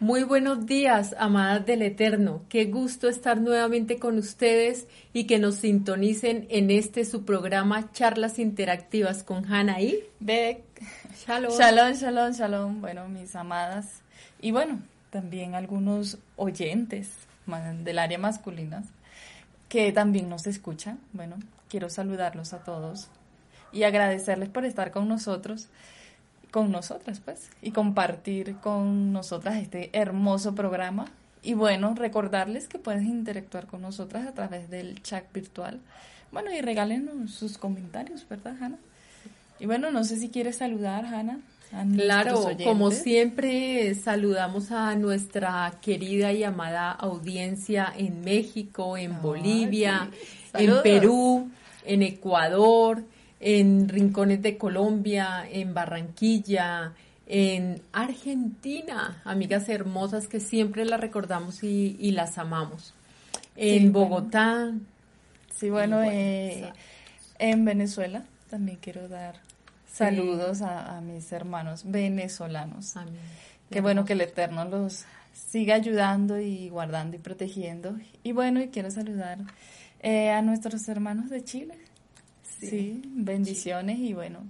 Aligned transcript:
Muy 0.00 0.24
buenos 0.24 0.66
días, 0.66 1.14
amadas 1.18 1.64
del 1.64 1.82
Eterno. 1.82 2.42
Qué 2.48 2.64
gusto 2.64 3.08
estar 3.08 3.40
nuevamente 3.40 3.98
con 3.98 4.18
ustedes 4.18 4.88
y 5.12 5.24
que 5.24 5.38
nos 5.38 5.56
sintonicen 5.56 6.46
en 6.50 6.70
este 6.70 7.04
su 7.04 7.24
programa 7.24 7.92
Charlas 7.92 8.38
Interactivas 8.38 9.22
con 9.22 9.44
Hannah 9.44 9.80
y 9.80 10.00
Beck. 10.18 10.62
Shalom. 11.26 11.52
Shalom, 11.56 11.92
shalom, 11.92 12.32
shalom. 12.32 12.80
Bueno, 12.80 13.08
mis 13.08 13.36
amadas. 13.36 14.02
Y 14.40 14.50
bueno, 14.50 14.80
también 15.10 15.54
algunos 15.54 16.18
oyentes 16.36 17.10
del 17.84 17.98
área 17.98 18.18
masculina 18.18 18.82
que 19.68 19.92
también 19.92 20.28
nos 20.28 20.46
escuchan. 20.46 20.98
Bueno, 21.12 21.36
quiero 21.68 21.88
saludarlos 21.88 22.52
a 22.52 22.64
todos 22.64 23.08
y 23.72 23.84
agradecerles 23.84 24.48
por 24.48 24.64
estar 24.64 24.90
con 24.90 25.08
nosotros 25.08 25.68
con 26.52 26.70
nosotras, 26.70 27.20
pues, 27.24 27.50
y 27.62 27.72
compartir 27.72 28.56
con 28.56 29.12
nosotras 29.12 29.56
este 29.56 29.90
hermoso 29.92 30.54
programa. 30.54 31.06
Y 31.42 31.54
bueno, 31.54 31.94
recordarles 31.96 32.68
que 32.68 32.78
pueden 32.78 33.08
interactuar 33.08 33.66
con 33.66 33.80
nosotras 33.80 34.28
a 34.28 34.32
través 34.32 34.70
del 34.70 35.02
chat 35.02 35.24
virtual. 35.32 35.80
Bueno, 36.30 36.52
y 36.52 36.60
regálenos 36.60 37.32
sus 37.32 37.58
comentarios, 37.58 38.28
¿verdad, 38.28 38.54
Hanna? 38.60 38.78
Y 39.58 39.66
bueno, 39.66 39.90
no 39.90 40.04
sé 40.04 40.16
si 40.18 40.28
quieres 40.28 40.56
saludar, 40.56 41.06
Hanna. 41.06 41.40
Claro, 41.96 42.50
como 42.64 42.90
siempre, 42.90 43.94
saludamos 43.94 44.70
a 44.72 44.94
nuestra 44.94 45.72
querida 45.80 46.30
y 46.32 46.44
amada 46.44 46.90
audiencia 46.90 47.90
en 47.96 48.20
México, 48.20 48.98
en 48.98 49.22
Bolivia, 49.22 50.10
en 50.52 50.82
Perú, 50.82 51.50
en 51.86 52.02
Ecuador, 52.02 53.04
en 53.42 53.88
rincones 53.88 54.40
de 54.40 54.56
Colombia, 54.56 55.44
en 55.50 55.74
Barranquilla, 55.74 56.92
en 57.26 57.82
Argentina, 57.92 59.20
amigas 59.24 59.68
hermosas 59.68 60.28
que 60.28 60.38
siempre 60.38 60.84
las 60.84 61.00
recordamos 61.00 61.64
y, 61.64 62.12
las 62.12 62.38
amamos. 62.38 62.94
En 63.56 63.92
Bogotá. 63.92 64.72
Sí, 65.52 65.70
bueno, 65.70 66.02
eh, 66.04 66.72
en 67.38 67.64
Venezuela 67.64 68.24
también 68.48 68.78
quiero 68.80 69.08
dar 69.08 69.34
saludos 69.92 70.62
a, 70.62 71.00
mis 71.00 71.32
hermanos 71.32 71.82
venezolanos. 71.84 72.96
Amén. 72.96 73.14
Qué 73.70 73.80
bueno 73.80 74.04
que 74.04 74.12
el 74.12 74.20
Eterno 74.20 74.64
los 74.66 75.04
siga 75.34 75.74
ayudando 75.74 76.38
y 76.38 76.68
guardando 76.68 77.16
y 77.16 77.18
protegiendo. 77.18 77.96
Y 78.22 78.30
bueno, 78.30 78.62
y 78.62 78.68
quiero 78.68 78.90
saludar 78.92 79.38
eh, 80.00 80.30
a 80.30 80.42
nuestros 80.42 80.88
hermanos 80.88 81.28
de 81.28 81.42
Chile 81.42 81.74
Sí, 82.70 83.02
bendiciones 83.06 83.98
y 83.98 84.14
bueno, 84.14 84.40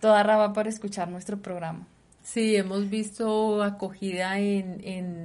toda 0.00 0.22
raba 0.22 0.52
para 0.52 0.68
escuchar 0.68 1.08
nuestro 1.08 1.38
programa. 1.38 1.86
Sí, 2.22 2.56
hemos 2.56 2.90
visto 2.90 3.62
acogida 3.62 4.40
en, 4.40 4.80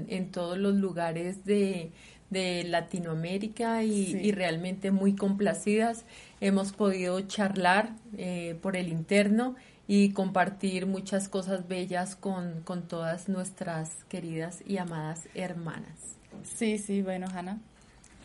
en, 0.08 0.32
todos 0.32 0.58
los 0.60 0.76
lugares 0.76 1.44
de, 1.46 1.92
Latinoamérica 2.30 3.84
y, 3.84 4.32
realmente 4.32 4.92
muy 4.92 5.16
complacidas. 5.16 6.06
Hemos 6.40 6.72
podido 6.74 7.20
charlar 7.22 7.96
eh, 8.18 8.56
por 8.62 8.78
el 8.78 8.88
interno 8.88 9.56
y 9.88 10.12
compartir 10.12 10.86
muchas 10.86 11.28
cosas 11.28 11.68
bellas 11.68 12.16
con, 12.16 12.62
con 12.62 12.88
todas 12.88 13.30
nuestras 13.30 14.06
queridas 14.08 14.64
y 14.68 14.78
amadas 14.78 15.28
hermanas. 15.34 16.16
Sí, 16.44 16.78
sí, 16.78 17.02
bueno, 17.02 17.28
Hanna. 17.34 17.60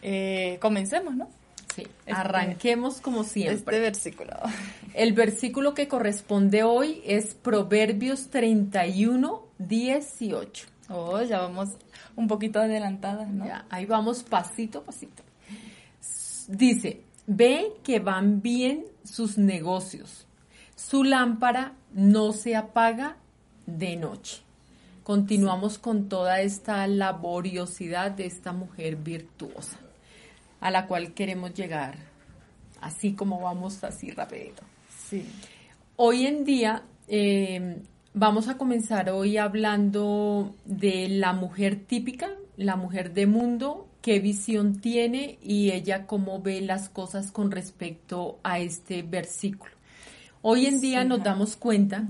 Eh, 0.02 0.58
comencemos, 0.60 1.16
¿no? 1.16 1.28
Este, 1.82 2.12
arranquemos 2.12 3.00
como 3.00 3.24
siempre. 3.24 3.76
Este 3.76 3.80
versículo. 3.80 4.32
El 4.94 5.12
versículo 5.12 5.74
que 5.74 5.88
corresponde 5.88 6.62
hoy 6.62 7.02
es 7.04 7.34
Proverbios 7.34 8.28
31, 8.28 9.42
18. 9.58 10.66
Oh, 10.88 11.20
ya 11.22 11.40
vamos 11.40 11.70
un 12.14 12.28
poquito 12.28 12.60
adelantadas, 12.60 13.28
¿no? 13.28 13.44
ahí 13.70 13.86
vamos 13.86 14.22
pasito 14.22 14.78
a 14.78 14.84
pasito. 14.84 15.22
Dice, 16.48 17.02
ve 17.26 17.72
que 17.82 17.98
van 17.98 18.40
bien 18.40 18.84
sus 19.04 19.36
negocios. 19.36 20.26
Su 20.76 21.02
lámpara 21.02 21.74
no 21.92 22.32
se 22.32 22.54
apaga 22.54 23.16
de 23.66 23.96
noche. 23.96 24.42
Continuamos 25.02 25.78
con 25.78 26.08
toda 26.08 26.40
esta 26.40 26.86
laboriosidad 26.86 28.12
de 28.12 28.26
esta 28.26 28.52
mujer 28.52 28.96
virtuosa 28.96 29.78
a 30.60 30.70
la 30.70 30.86
cual 30.86 31.14
queremos 31.14 31.54
llegar, 31.54 31.96
así 32.80 33.14
como 33.14 33.40
vamos 33.40 33.82
así 33.84 34.10
rapidito. 34.10 34.62
Sí. 35.08 35.24
Hoy 35.96 36.26
en 36.26 36.44
día 36.44 36.82
eh, 37.08 37.82
vamos 38.14 38.48
a 38.48 38.56
comenzar 38.56 39.10
hoy 39.10 39.36
hablando 39.36 40.54
de 40.64 41.08
la 41.08 41.32
mujer 41.32 41.84
típica, 41.86 42.30
la 42.56 42.76
mujer 42.76 43.12
de 43.12 43.26
mundo, 43.26 43.86
qué 44.02 44.20
visión 44.20 44.80
tiene 44.80 45.38
y 45.42 45.70
ella 45.72 46.06
cómo 46.06 46.40
ve 46.40 46.60
las 46.60 46.88
cosas 46.88 47.32
con 47.32 47.50
respecto 47.50 48.38
a 48.42 48.58
este 48.58 49.02
versículo. 49.02 49.72
Hoy 50.42 50.66
en 50.66 50.80
día 50.80 51.04
nos 51.04 51.22
damos 51.22 51.56
cuenta 51.56 52.06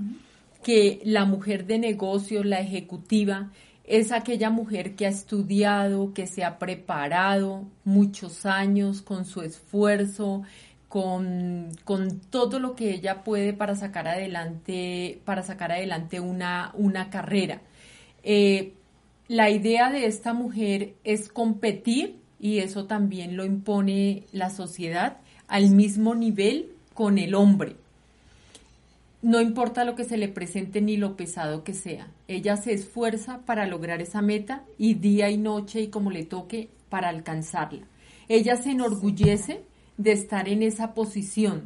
que 0.63 1.01
la 1.03 1.25
mujer 1.25 1.65
de 1.65 1.79
negocio, 1.79 2.43
la 2.43 2.59
ejecutiva, 2.59 3.51
es 3.87 4.11
aquella 4.11 4.49
mujer 4.49 4.95
que 4.95 5.05
ha 5.07 5.09
estudiado, 5.09 6.13
que 6.13 6.27
se 6.27 6.43
ha 6.43 6.59
preparado 6.59 7.65
muchos 7.83 8.45
años 8.45 9.01
con 9.01 9.25
su 9.25 9.41
esfuerzo, 9.41 10.43
con, 10.89 11.71
todo 12.29 12.59
lo 12.59 12.75
que 12.75 12.93
ella 12.93 13.23
puede 13.23 13.53
para 13.53 13.75
sacar 13.75 14.07
adelante, 14.07 15.19
para 15.25 15.41
sacar 15.43 15.71
adelante 15.71 16.19
una, 16.19 16.71
una 16.75 17.09
carrera. 17.09 17.61
Eh, 18.23 18.73
la 19.27 19.49
idea 19.49 19.89
de 19.91 20.05
esta 20.05 20.33
mujer 20.33 20.93
es 21.03 21.29
competir, 21.29 22.19
y 22.39 22.59
eso 22.59 22.85
también 22.85 23.35
lo 23.35 23.45
impone 23.45 24.25
la 24.31 24.49
sociedad, 24.49 25.17
al 25.47 25.71
mismo 25.71 26.13
nivel 26.13 26.73
con 26.93 27.17
el 27.17 27.33
hombre 27.33 27.77
no 29.21 29.41
importa 29.41 29.83
lo 29.83 29.95
que 29.95 30.03
se 30.03 30.17
le 30.17 30.27
presente 30.27 30.81
ni 30.81 30.97
lo 30.97 31.15
pesado 31.15 31.63
que 31.63 31.73
sea. 31.73 32.07
Ella 32.27 32.57
se 32.57 32.73
esfuerza 32.73 33.45
para 33.45 33.67
lograr 33.67 34.01
esa 34.01 34.21
meta 34.21 34.63
y 34.77 34.95
día 34.95 35.29
y 35.29 35.37
noche 35.37 35.81
y 35.81 35.87
como 35.87 36.11
le 36.11 36.25
toque 36.25 36.69
para 36.89 37.09
alcanzarla. 37.09 37.87
Ella 38.27 38.57
se 38.57 38.71
enorgullece 38.71 39.63
de 39.97 40.11
estar 40.11 40.49
en 40.49 40.61
esa 40.61 40.93
posición 40.93 41.63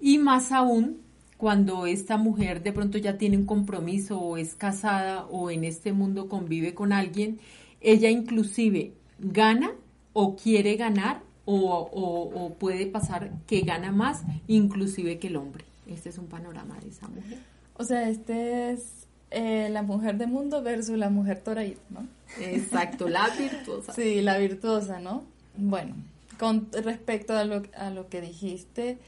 y 0.00 0.18
más 0.18 0.50
aún 0.50 1.00
cuando 1.36 1.86
esta 1.86 2.16
mujer 2.16 2.62
de 2.62 2.72
pronto 2.72 2.98
ya 2.98 3.18
tiene 3.18 3.36
un 3.36 3.46
compromiso 3.46 4.18
o 4.18 4.36
es 4.36 4.54
casada 4.54 5.26
o 5.26 5.50
en 5.50 5.64
este 5.64 5.92
mundo 5.92 6.28
convive 6.28 6.72
con 6.72 6.92
alguien, 6.92 7.40
ella 7.80 8.08
inclusive 8.10 8.92
gana 9.18 9.72
o 10.12 10.36
quiere 10.36 10.76
ganar 10.76 11.22
o, 11.44 11.90
o 11.92 12.54
puede 12.54 12.86
pasar 12.86 13.32
que 13.46 13.62
gana 13.62 13.90
más 13.90 14.22
inclusive 14.46 15.18
que 15.18 15.26
el 15.26 15.36
hombre. 15.36 15.64
Este 15.86 16.08
es 16.08 16.18
un 16.18 16.26
panorama 16.26 16.78
de 16.80 16.88
esa 16.88 17.08
mujer. 17.08 17.38
O 17.74 17.84
sea, 17.84 18.08
este 18.08 18.72
es 18.72 19.01
eh, 19.32 19.68
la 19.70 19.82
mujer 19.82 20.16
de 20.16 20.26
mundo 20.26 20.62
versus 20.62 20.96
la 20.96 21.10
mujer 21.10 21.40
toraíta, 21.40 21.80
¿no? 21.90 22.06
Exacto, 22.40 23.08
la 23.08 23.28
virtuosa. 23.30 23.92
Sí, 23.92 24.20
la 24.20 24.38
virtuosa, 24.38 25.00
¿no? 25.00 25.24
Bueno, 25.56 25.94
con 26.38 26.68
respecto 26.72 27.36
a 27.36 27.44
lo, 27.44 27.62
a 27.76 27.90
lo 27.90 28.08
que 28.08 28.20
dijiste, 28.20 28.98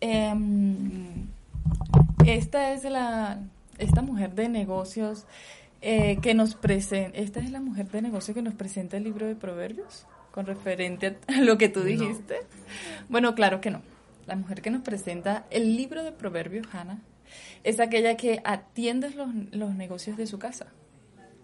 em, 0.00 1.26
esta 2.26 2.72
es 2.72 2.84
la, 2.84 3.38
esta 3.78 4.02
mujer 4.02 4.34
de 4.34 4.48
negocios 4.48 5.26
eh, 5.80 6.18
que 6.22 6.34
nos 6.34 6.54
presenta, 6.54 7.18
esta 7.18 7.40
es 7.40 7.50
la 7.50 7.60
mujer 7.60 7.90
de 7.90 8.02
negocios 8.02 8.34
que 8.34 8.42
nos 8.42 8.54
presenta 8.54 8.96
el 8.96 9.04
libro 9.04 9.26
de 9.26 9.34
Proverbios, 9.34 10.06
con 10.30 10.46
referente 10.46 11.18
a 11.28 11.40
lo 11.40 11.58
que 11.58 11.68
tú 11.68 11.82
dijiste. 11.82 12.36
Bueno, 13.08 13.34
claro 13.34 13.60
que 13.60 13.70
no 13.70 13.82
la 14.26 14.36
mujer 14.36 14.62
que 14.62 14.70
nos 14.70 14.82
presenta 14.82 15.44
el 15.50 15.76
libro 15.76 16.02
de 16.02 16.12
Proverbios, 16.12 16.66
Hannah, 16.72 16.98
es 17.64 17.80
aquella 17.80 18.16
que 18.16 18.40
atiende 18.44 19.10
los, 19.10 19.74
negocios 19.74 20.16
de 20.16 20.26
su 20.26 20.38
casa. 20.38 20.66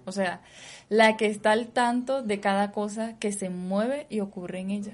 O 0.04 0.12
sea, 0.12 0.40
la 0.88 1.16
que 1.16 1.26
está 1.26 1.52
al 1.52 1.68
tanto 1.68 2.22
de 2.22 2.40
cada 2.40 2.72
cosa 2.72 3.18
que 3.18 3.32
se 3.32 3.50
mueve 3.50 4.06
y 4.08 4.20
ocurre 4.20 4.60
en 4.60 4.70
ella. 4.70 4.92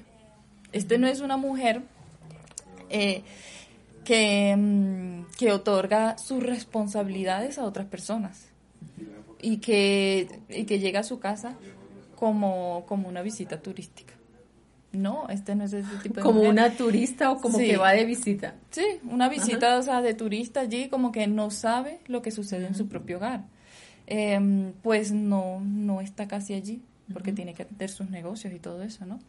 Este 0.71 0.97
no 0.97 1.07
es 1.07 1.21
una 1.21 1.37
mujer 1.37 1.83
eh, 2.89 3.23
que, 4.03 4.55
mm, 4.55 5.35
que, 5.37 5.51
otorga 5.51 6.17
sus 6.17 6.43
responsabilidades 6.43 7.57
a 7.57 7.63
otras 7.63 7.85
personas 7.85 8.49
y 9.41 9.57
que, 9.57 10.41
y 10.49 10.65
que 10.65 10.79
llega 10.79 10.99
a 10.99 11.03
su 11.03 11.19
casa 11.19 11.55
como, 12.15 12.83
como 12.87 13.07
una 13.07 13.21
visita 13.21 13.61
turística. 13.61 14.14
No, 14.95 15.27
este 15.29 15.55
no 15.55 15.63
es 15.63 15.73
ese 15.73 15.95
tipo 16.03 16.15
de 16.15 16.21
Como 16.21 16.41
una 16.41 16.71
turista 16.71 17.31
o 17.31 17.39
como 17.39 17.57
que 17.57 17.77
va 17.77 17.91
de 17.91 18.05
visita. 18.05 18.55
Sí, 18.71 18.85
una 19.09 19.29
visita, 19.29 19.77
o 19.77 19.81
sea, 19.81 20.01
de 20.01 20.13
turista 20.13 20.61
allí 20.61 20.89
como 20.89 21.11
que 21.11 21.27
no 21.27 21.51
sabe 21.51 21.99
lo 22.07 22.21
que 22.21 22.31
sucede 22.31 22.67
en 22.67 22.75
su 22.75 22.87
propio 22.87 23.17
hogar. 23.17 23.43
Em, 24.07 24.73
pues 24.83 25.11
no, 25.11 25.59
no 25.61 26.01
está 26.01 26.27
casi 26.27 26.53
allí, 26.53 26.81
porque 27.11 27.31
tiene 27.31 27.53
que 27.53 27.63
atender 27.63 27.89
sus 27.89 28.09
negocios 28.09 28.53
y 28.53 28.59
todo 28.59 28.83
eso, 28.83 29.05
¿no? 29.05 29.19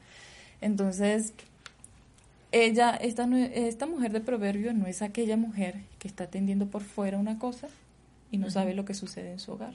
Entonces, 0.60 1.32
ella, 2.52 2.90
esta, 2.96 3.28
esta 3.48 3.86
mujer 3.86 4.12
de 4.12 4.20
proverbio 4.20 4.72
no 4.74 4.86
es 4.86 5.02
aquella 5.02 5.36
mujer 5.36 5.82
que 5.98 6.08
está 6.08 6.24
atendiendo 6.24 6.66
por 6.66 6.82
fuera 6.82 7.18
una 7.18 7.38
cosa 7.38 7.68
y 8.30 8.38
no 8.38 8.50
sabe 8.50 8.74
lo 8.74 8.84
que 8.84 8.94
sucede 8.94 9.32
en 9.32 9.38
su 9.38 9.52
hogar. 9.52 9.74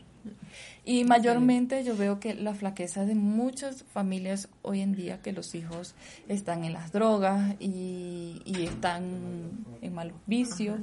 Y 0.83 1.03
mayormente 1.03 1.83
yo 1.83 1.95
veo 1.95 2.19
que 2.19 2.33
la 2.33 2.53
flaqueza 2.53 3.05
de 3.05 3.15
muchas 3.15 3.83
familias 3.93 4.49
hoy 4.61 4.81
en 4.81 4.93
día, 4.93 5.21
que 5.21 5.31
los 5.31 5.55
hijos 5.55 5.95
están 6.27 6.65
en 6.65 6.73
las 6.73 6.91
drogas 6.91 7.55
y, 7.59 8.41
están 8.45 9.65
en 9.81 9.93
malos 9.93 10.17
vicios, 10.25 10.79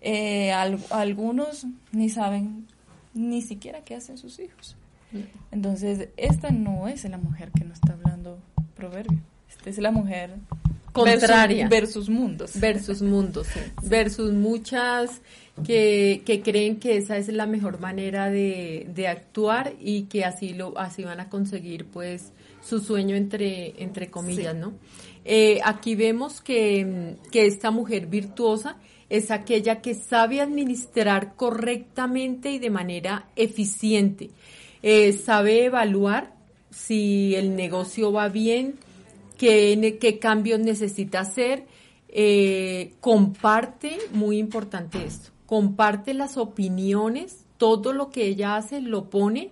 eh, 0.00 0.52
algunos 0.52 1.66
ni 1.92 2.08
saben 2.08 2.66
ni 3.14 3.42
siquiera 3.42 3.82
qué 3.84 3.94
hacen 3.94 4.18
sus 4.18 4.38
hijos. 4.38 4.76
Entonces, 5.50 6.08
esta 6.16 6.50
no 6.50 6.88
es 6.88 7.04
la 7.04 7.18
mujer 7.18 7.50
que 7.52 7.64
nos 7.64 7.74
está 7.74 7.92
hablando 7.92 8.38
Proverbio. 8.74 9.20
Esta 9.48 9.70
es 9.70 9.78
la 9.78 9.90
mujer 9.90 10.36
contraria. 10.92 11.68
Versus, 11.68 12.08
mundos. 12.08 12.52
Versus 12.58 13.02
mundos, 13.02 13.48
Versus 13.82 14.32
muchas 14.32 15.20
que, 15.66 16.22
que, 16.24 16.42
creen 16.42 16.76
que 16.76 16.96
esa 16.96 17.16
es 17.16 17.28
la 17.28 17.46
mejor 17.46 17.80
manera 17.80 18.30
de, 18.30 18.86
de, 18.94 19.08
actuar 19.08 19.74
y 19.80 20.04
que 20.04 20.24
así 20.24 20.54
lo 20.54 20.78
así 20.78 21.04
van 21.04 21.20
a 21.20 21.28
conseguir 21.28 21.86
pues 21.86 22.32
su 22.62 22.80
sueño 22.80 23.16
entre, 23.16 23.82
entre 23.82 24.10
comillas, 24.10 24.54
¿no? 24.54 24.72
Eh, 25.24 25.60
aquí 25.64 25.94
vemos 25.94 26.40
que, 26.40 27.16
que 27.30 27.46
esta 27.46 27.70
mujer 27.70 28.06
virtuosa 28.06 28.76
es 29.08 29.30
aquella 29.30 29.82
que 29.82 29.94
sabe 29.94 30.40
administrar 30.40 31.34
correctamente 31.36 32.50
y 32.50 32.58
de 32.58 32.70
manera 32.70 33.26
eficiente. 33.36 34.30
Eh, 34.82 35.12
sabe 35.12 35.66
evaluar 35.66 36.34
si 36.70 37.34
el 37.34 37.54
negocio 37.54 38.10
va 38.10 38.28
bien, 38.28 38.78
qué, 39.98 40.18
cambios 40.20 40.60
necesita 40.60 41.20
hacer, 41.20 41.66
eh, 42.08 42.94
comparte, 43.00 43.98
muy 44.12 44.38
importante 44.38 45.04
esto, 45.04 45.30
comparte 45.46 46.14
las 46.14 46.36
opiniones, 46.36 47.44
todo 47.56 47.92
lo 47.92 48.10
que 48.10 48.26
ella 48.26 48.56
hace 48.56 48.80
lo 48.80 49.10
pone 49.10 49.50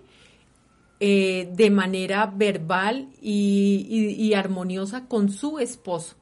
eh, 0.99 1.49
de 1.53 1.69
manera 1.69 2.25
verbal 2.25 3.09
y 3.21 4.33
armoniosa 4.33 5.07
con 5.07 5.29
su 5.29 5.59
esposo. 5.59 6.15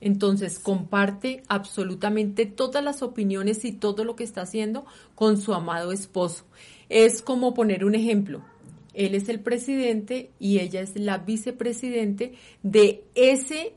Entonces 0.00 0.58
comparte 0.58 1.42
absolutamente 1.48 2.46
todas 2.46 2.82
las 2.82 3.02
opiniones 3.02 3.64
y 3.64 3.72
todo 3.72 4.04
lo 4.04 4.16
que 4.16 4.24
está 4.24 4.42
haciendo 4.42 4.86
con 5.14 5.40
su 5.40 5.52
amado 5.52 5.92
esposo. 5.92 6.44
Es 6.88 7.20
como 7.20 7.52
poner 7.52 7.84
un 7.84 7.94
ejemplo. 7.94 8.42
Él 8.94 9.14
es 9.14 9.28
el 9.28 9.40
presidente 9.40 10.30
y 10.38 10.58
ella 10.58 10.80
es 10.80 10.96
la 10.96 11.18
vicepresidente 11.18 12.34
de 12.62 13.04
ese 13.14 13.74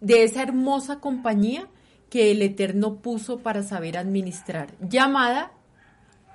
de 0.00 0.24
esa 0.24 0.42
hermosa 0.42 1.00
compañía 1.00 1.68
que 2.10 2.30
el 2.30 2.42
Eterno 2.42 2.96
puso 2.96 3.38
para 3.38 3.62
saber 3.62 3.96
administrar, 3.96 4.72
llamada 4.80 5.52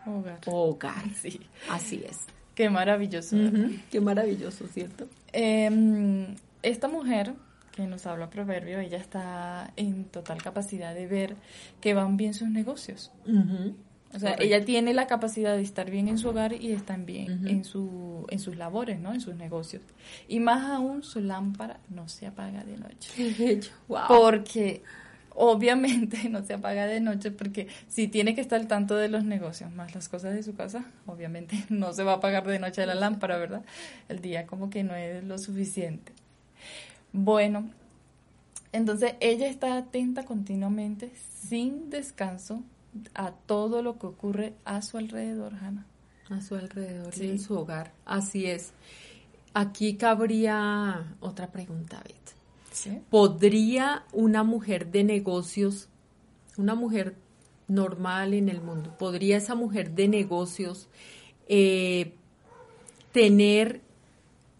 hogar. 0.06 0.40
Hogar. 0.46 1.04
Sí. 1.16 1.40
Así 1.70 2.04
es. 2.08 2.26
Qué 2.56 2.70
maravilloso. 2.70 3.38
Qué 3.90 4.02
maravilloso, 4.02 4.68
¿cierto? 4.68 5.08
Em, 5.32 6.36
esta 6.64 6.88
mujer 6.88 7.34
que 7.72 7.88
nos 7.88 8.06
habla 8.06 8.30
Proverbio, 8.30 8.80
ella 8.80 8.98
está 8.98 9.72
en 9.78 10.06
total 10.06 10.44
capacidad 10.44 10.94
de 10.94 11.08
ver 11.08 11.36
que 11.80 11.94
van 11.94 12.18
bien 12.18 12.34
sus 12.34 12.50
negocios. 12.50 13.12
O 14.14 14.20
sea, 14.20 14.36
ella 14.40 14.64
tiene 14.66 14.94
la 14.94 15.08
capacidad 15.08 15.56
de 15.56 15.62
estar 15.62 15.90
bien 15.90 16.08
en 16.08 16.18
su 16.18 16.30
hogar 16.30 16.54
y 16.54 16.68
de 16.68 16.74
estar 16.74 17.00
bien 17.06 17.48
en, 17.48 17.64
su, 17.64 18.26
en 18.30 18.40
sus 18.40 18.58
labores, 18.58 19.00
¿no? 19.00 19.14
En 19.14 19.22
sus 19.22 19.36
negocios. 19.36 19.84
Y 20.28 20.40
más 20.40 20.70
aún, 20.70 21.04
su 21.04 21.22
lámpara 21.22 21.80
no 21.90 22.10
se 22.10 22.28
apaga 22.28 22.64
de 22.64 22.78
noche. 22.78 23.60
Porque 24.08 24.84
obviamente 25.36 26.18
no 26.30 26.44
se 26.44 26.54
apaga 26.54 26.86
de 26.88 27.00
noche 27.00 27.32
porque 27.32 27.68
si 27.88 28.08
tiene 28.08 28.36
que 28.36 28.42
estar 28.42 28.60
al 28.60 28.68
tanto 28.68 28.96
de 28.96 29.08
los 29.08 29.24
negocios 29.24 29.72
más 29.72 29.96
las 29.96 30.10
cosas 30.10 30.34
de 30.34 30.44
su 30.44 30.56
casa, 30.56 30.86
obviamente 31.06 31.64
no 31.70 31.94
se 31.94 32.04
va 32.04 32.14
a 32.14 32.16
apagar 32.16 32.46
de 32.46 32.60
noche 32.60 32.86
la 32.86 32.96
lámpara, 32.96 33.38
¿verdad? 33.38 33.64
El 34.10 34.20
día 34.20 34.46
como 34.46 34.70
que 34.70 34.84
no 34.84 34.96
es 34.96 35.24
lo 35.24 35.38
suficiente. 35.38 36.14
Bueno, 37.14 37.70
entonces 38.72 39.16
ella 39.20 39.48
está 39.48 39.76
atenta 39.76 40.24
continuamente, 40.24 41.12
sin 41.16 41.90
descanso, 41.90 42.64
a 43.14 43.32
todo 43.32 43.82
lo 43.82 43.98
que 43.98 44.08
ocurre 44.08 44.54
a 44.66 44.82
su 44.82 44.98
alrededor, 44.98 45.54
Hannah. 45.56 45.86
A 46.30 46.42
su 46.42 46.56
alrededor 46.56 47.14
y 47.18 47.30
en 47.30 47.40
su 47.40 47.58
hogar. 47.58 47.94
Así 48.06 48.46
es. 48.46 48.72
Aquí 49.54 49.96
cabría 49.96 51.16
otra 51.20 51.52
pregunta, 51.52 52.02
Beth. 52.04 53.02
¿Podría 53.10 54.06
una 54.14 54.44
mujer 54.44 54.92
de 54.92 55.04
negocios, 55.04 55.90
una 56.58 56.74
mujer 56.74 57.16
normal 57.68 58.34
en 58.34 58.50
el 58.50 58.62
mundo, 58.62 58.96
podría 58.98 59.38
esa 59.38 59.56
mujer 59.56 59.92
de 59.92 60.08
negocios 60.08 60.88
eh, 61.48 62.14
tener 63.12 63.82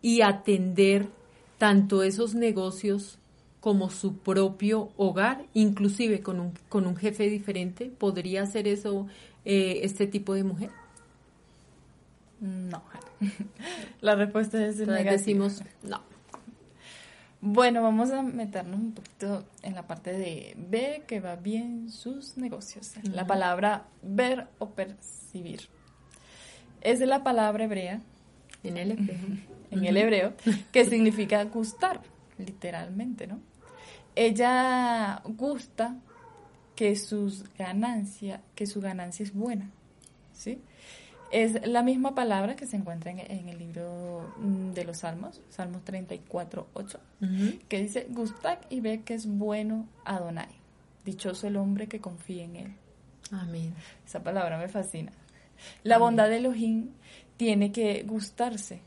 y 0.02 0.22
atender 0.22 1.08
tanto 1.58 2.04
esos 2.04 2.34
negocios 2.34 3.20
como 3.62 3.90
su 3.90 4.18
propio 4.18 4.92
hogar, 4.98 5.46
inclusive 5.54 6.22
con 6.22 6.40
un, 6.40 6.54
con 6.68 6.86
un 6.86 6.98
jefe 6.98 7.30
diferente? 7.30 7.86
¿Podría 7.86 8.46
ser 8.46 8.68
eso 8.68 9.08
eh, 9.46 9.80
este 9.84 10.06
tipo 10.08 10.34
de 10.34 10.44
mujer? 10.44 10.70
No. 12.42 12.84
La 14.02 14.16
respuesta 14.16 14.66
es 14.66 14.80
negativa. 14.80 15.12
Decimos 15.12 15.64
no. 15.84 16.02
Bueno, 17.40 17.82
vamos 17.82 18.12
a 18.12 18.22
meternos 18.22 18.80
un 18.80 18.92
poquito 18.92 19.46
en 19.64 19.74
la 19.74 19.88
parte 19.88 20.14
de 20.14 20.54
ver 20.58 21.04
que 21.06 21.20
va 21.20 21.38
bien 21.38 21.90
sus 21.90 22.38
negocios. 22.38 22.94
La 23.04 23.26
palabra 23.26 23.86
ver 24.04 24.48
o 24.60 24.70
percibir. 24.70 25.62
Es 26.82 27.00
de 27.00 27.08
la 27.08 27.24
palabra 27.24 27.64
hebrea. 27.64 28.02
En 28.64 28.78
el 28.78 28.92
hebreo 28.92 29.18
en 29.72 29.86
el 29.86 29.98
hebreo, 29.98 30.34
que 30.72 30.86
significa 30.90 31.44
gustar, 31.46 32.02
literalmente, 32.38 33.26
¿no? 33.26 33.40
Ella 34.16 35.22
gusta 35.26 35.96
que 36.76 36.96
sus 36.96 37.46
ganancia, 37.58 38.42
que 38.56 38.66
su 38.66 38.82
ganancia 38.82 39.24
es 39.24 39.34
buena, 39.34 39.70
¿sí? 40.34 40.62
Es 41.32 41.66
la 41.66 41.82
misma 41.82 42.14
palabra 42.14 42.58
que 42.58 42.68
se 42.68 42.76
encuentra 42.76 43.12
en, 43.12 43.48
el 43.48 43.58
libro 43.58 44.34
mm, 44.38 44.72
de 44.72 44.84
los 44.84 44.98
Salmos, 44.98 45.42
Salmos 45.50 45.84
34, 45.86 46.68
8, 46.74 47.00
que 47.70 47.82
dice, 47.82 48.08
gustad 48.10 48.58
y 48.70 48.82
ve 48.82 49.04
que 49.04 49.14
es 49.14 49.28
bueno 49.28 49.88
Adonai. 50.04 50.50
Dichoso 51.06 51.48
el 51.48 51.56
hombre 51.56 51.88
que 51.88 52.02
confía 52.02 52.44
en 52.44 52.56
él. 52.58 52.76
Amén. 53.32 53.74
Esa 54.06 54.22
palabra 54.22 54.58
me 54.58 54.68
fascina. 54.68 55.14
La 55.84 55.98
bondad 55.98 56.28
de 56.28 56.38
Elohim 56.38 56.90
tiene 57.38 57.72
que 57.72 58.04
gustarse, 58.04 58.82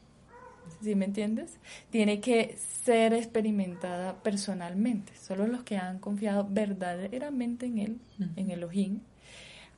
¿sí 0.83 0.94
me 0.94 1.06
entiendes? 1.06 1.59
Tiene 1.90 2.21
que 2.21 2.56
ser 2.85 3.14
experimentada 3.14 4.23
personalmente. 4.23 5.12
Solo 5.16 5.47
los 5.47 5.62
que 5.62 5.76
han 5.76 5.99
confiado 5.99 6.47
verdaderamente 6.49 7.66
en 7.66 7.78
Él, 7.78 7.99
en 8.37 8.50
Elohim, 8.50 9.00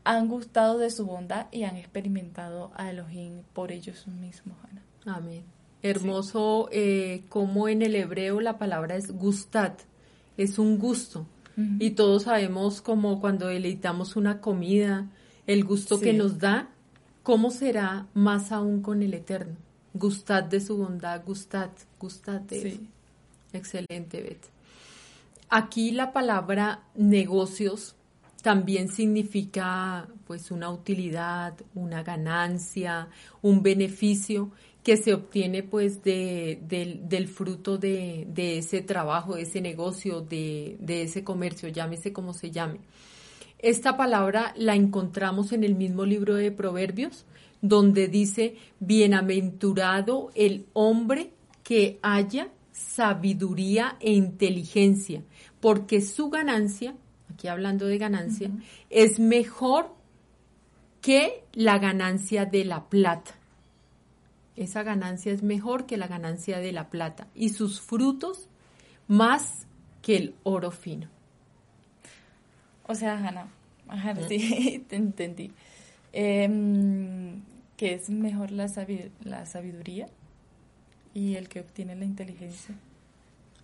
han 0.04 0.28
gustado 0.28 0.78
de 0.78 0.90
su 0.90 1.04
bondad 1.04 1.46
y 1.50 1.64
han 1.64 1.76
experimentado 1.76 2.70
a 2.76 2.90
Elohim 2.90 3.42
por 3.52 3.72
ellos 3.72 4.06
mismos. 4.06 4.56
Amén. 5.04 5.42
Hermoso 5.82 6.68
eh, 6.72 7.24
como 7.28 7.68
en 7.68 7.82
el 7.82 7.94
hebreo 7.94 8.40
la 8.40 8.58
palabra 8.58 8.96
es 8.96 9.10
gustat, 9.10 9.80
es 10.36 10.58
un 10.58 10.78
gusto. 10.78 11.26
Y 11.78 11.92
todos 11.92 12.24
sabemos 12.24 12.82
como 12.82 13.18
cuando 13.18 13.46
deleitamos 13.46 14.14
una 14.14 14.42
comida, 14.42 15.08
el 15.46 15.64
gusto 15.64 15.98
que 15.98 16.12
nos 16.12 16.38
da, 16.38 16.68
¿cómo 17.22 17.50
será 17.50 18.08
más 18.12 18.52
aún 18.52 18.82
con 18.82 19.02
el 19.02 19.14
Eterno? 19.14 19.56
Gustad 19.98 20.44
de 20.44 20.60
su 20.60 20.76
bondad, 20.76 21.24
gustad, 21.24 21.70
gustad 21.98 22.40
de 22.42 22.80
Excelente, 23.52 24.20
Beth. 24.22 24.46
Aquí 25.48 25.92
la 25.92 26.12
palabra 26.12 26.82
negocios 26.94 27.94
también 28.42 28.88
significa 28.88 30.06
pues 30.26 30.50
una 30.50 30.70
utilidad, 30.70 31.54
una 31.74 32.02
ganancia, 32.02 33.08
un 33.42 33.62
beneficio 33.62 34.50
que 34.82 34.96
se 34.96 35.14
obtiene 35.14 35.62
pues 35.62 36.02
de, 36.04 36.60
del 36.62 37.28
fruto 37.28 37.78
de, 37.78 38.26
ese 38.36 38.82
trabajo, 38.82 39.36
de 39.36 39.42
ese 39.42 39.60
negocio, 39.60 40.20
de, 40.20 40.76
de 40.78 41.02
ese 41.02 41.24
comercio, 41.24 41.70
llámese 41.70 42.12
como 42.12 42.34
se 42.34 42.50
llame. 42.50 42.80
Esta 43.58 43.96
palabra 43.96 44.52
la 44.56 44.74
encontramos 44.74 45.52
en 45.52 45.64
el 45.64 45.74
mismo 45.74 46.04
libro 46.04 46.34
de 46.34 46.52
Proverbios, 46.52 47.24
donde 47.62 48.08
dice, 48.08 48.56
bienaventurado 48.80 50.30
el 50.34 50.66
hombre 50.72 51.32
que 51.62 51.98
haya 52.02 52.48
sabiduría 52.72 53.96
e 54.00 54.12
inteligencia, 54.12 55.22
porque 55.60 56.00
su 56.00 56.30
ganancia, 56.30 56.94
aquí 57.32 57.48
hablando 57.48 57.86
de 57.86 57.98
ganancia, 57.98 58.50
es 58.90 59.18
mejor 59.18 59.94
que 61.00 61.44
la 61.52 61.78
ganancia 61.78 62.44
de 62.44 62.64
la 62.64 62.84
plata. 62.88 63.34
Esa 64.56 64.82
ganancia 64.82 65.32
es 65.32 65.42
mejor 65.42 65.86
que 65.86 65.96
la 65.96 66.06
ganancia 66.06 66.58
de 66.58 66.72
la 66.72 66.88
plata 66.88 67.28
y 67.34 67.50
sus 67.50 67.80
frutos 67.80 68.48
más 69.06 69.66
que 70.02 70.16
el 70.16 70.34
oro 70.42 70.70
fino. 70.70 71.08
O 72.86 72.94
sea, 72.94 73.18
Hanna, 73.18 73.48
sí, 74.28 74.84
te 74.88 74.96
entendí. 74.96 75.52
Em, 76.12 77.42
que 77.76 77.94
es 77.94 78.08
mejor 78.08 78.50
la, 78.50 78.70
la 79.22 79.46
sabiduría 79.46 80.06
y 81.12 81.34
el 81.34 81.48
que 81.48 81.60
obtiene 81.60 81.94
la 81.94 82.04
inteligencia 82.04 82.74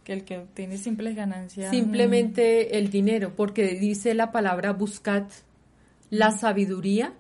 que 0.05 0.13
el 0.13 0.25
que 0.25 0.39
obtiene 0.39 0.79
simples 0.79 1.15
ganancias. 1.15 1.71
Simplemente 1.71 2.79
el 2.79 2.91
dinero, 2.91 3.35
porque 3.37 3.75
dice 3.77 4.15
la 4.15 4.33
palabra 4.33 4.73
buscad 4.73 5.25
la 6.11 6.33
sabiduría 6.33 7.15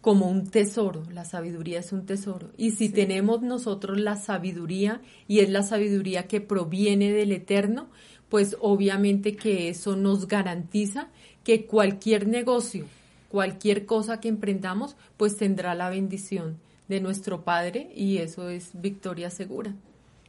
como 0.00 0.28
un 0.28 0.46
tesoro. 0.46 1.02
La 1.12 1.24
sabiduría 1.24 1.80
es 1.80 1.92
un 1.92 2.06
tesoro. 2.06 2.50
Y 2.56 2.72
si 2.72 2.88
tenemos 2.88 3.42
nosotros 3.42 3.98
la 4.00 4.16
sabiduría, 4.16 5.00
y 5.26 5.40
es 5.40 5.50
la 5.50 5.62
sabiduría 5.62 6.26
que 6.28 6.40
proviene 6.40 7.12
del 7.12 7.32
Eterno, 7.32 7.88
pues 8.28 8.56
obviamente 8.60 9.36
que 9.36 9.68
eso 9.68 9.96
nos 9.96 10.28
garantiza 10.28 11.08
que 11.44 11.66
cualquier 11.66 12.28
negocio, 12.28 12.86
cualquier 13.28 13.86
cosa 13.86 14.20
que 14.20 14.28
emprendamos, 14.28 14.96
pues 15.16 15.36
tendrá 15.36 15.74
la 15.74 15.90
bendición 15.90 16.58
de 16.88 17.00
nuestro 17.00 17.44
Padre 17.44 17.92
y 17.94 18.18
eso 18.18 18.48
es 18.48 18.70
victoria 18.74 19.30
segura. 19.30 19.74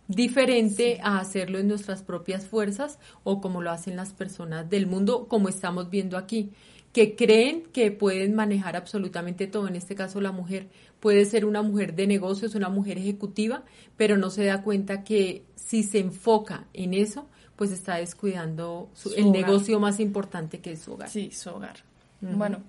Diferente 0.08 1.00
a 1.04 1.20
hacerlo 1.20 1.60
en 1.60 1.68
nuestras 1.68 2.02
propias 2.02 2.48
fuerzas 2.48 3.00
o 3.24 3.42
como 3.42 3.62
lo 3.62 3.72
hacen 3.72 3.96
las 3.96 4.12
personas 4.12 4.70
del 4.70 4.88
mundo, 4.88 5.28
como 5.28 5.50
estamos 5.50 5.90
viendo 5.90 6.18
aquí 6.18 6.52
que 6.94 7.16
creen 7.16 7.64
que 7.72 7.92
pueden 7.92 8.34
manejar 8.34 8.76
absolutamente 8.76 9.48
todo, 9.48 9.68
en 9.68 9.76
este 9.76 9.96
caso 9.96 10.22
la 10.22 10.32
mujer 10.32 10.68
puede 11.00 11.26
ser 11.26 11.46
una 11.46 11.62
mujer 11.62 11.96
de 11.96 12.08
negocios, 12.08 12.56
una 12.56 12.70
mujer 12.70 12.98
ejecutiva, 12.98 13.64
pero 13.96 14.18
no 14.18 14.30
se 14.30 14.46
da 14.46 14.64
cuenta 14.64 15.04
que 15.04 15.44
si 15.56 15.84
se 15.84 16.00
enfoca 16.00 16.66
en 16.74 16.94
eso, 16.94 17.28
pues 17.56 17.72
está 17.72 17.98
descuidando 17.98 18.90
el 19.16 19.32
negocio 19.32 19.80
más 19.80 20.00
importante 20.00 20.60
que 20.60 20.72
es 20.72 20.82
su 20.82 20.94
hogar. 20.94 21.10
Sí, 21.10 21.30
su 21.32 21.50
hogar. 21.50 21.84
Bueno, 22.22 22.64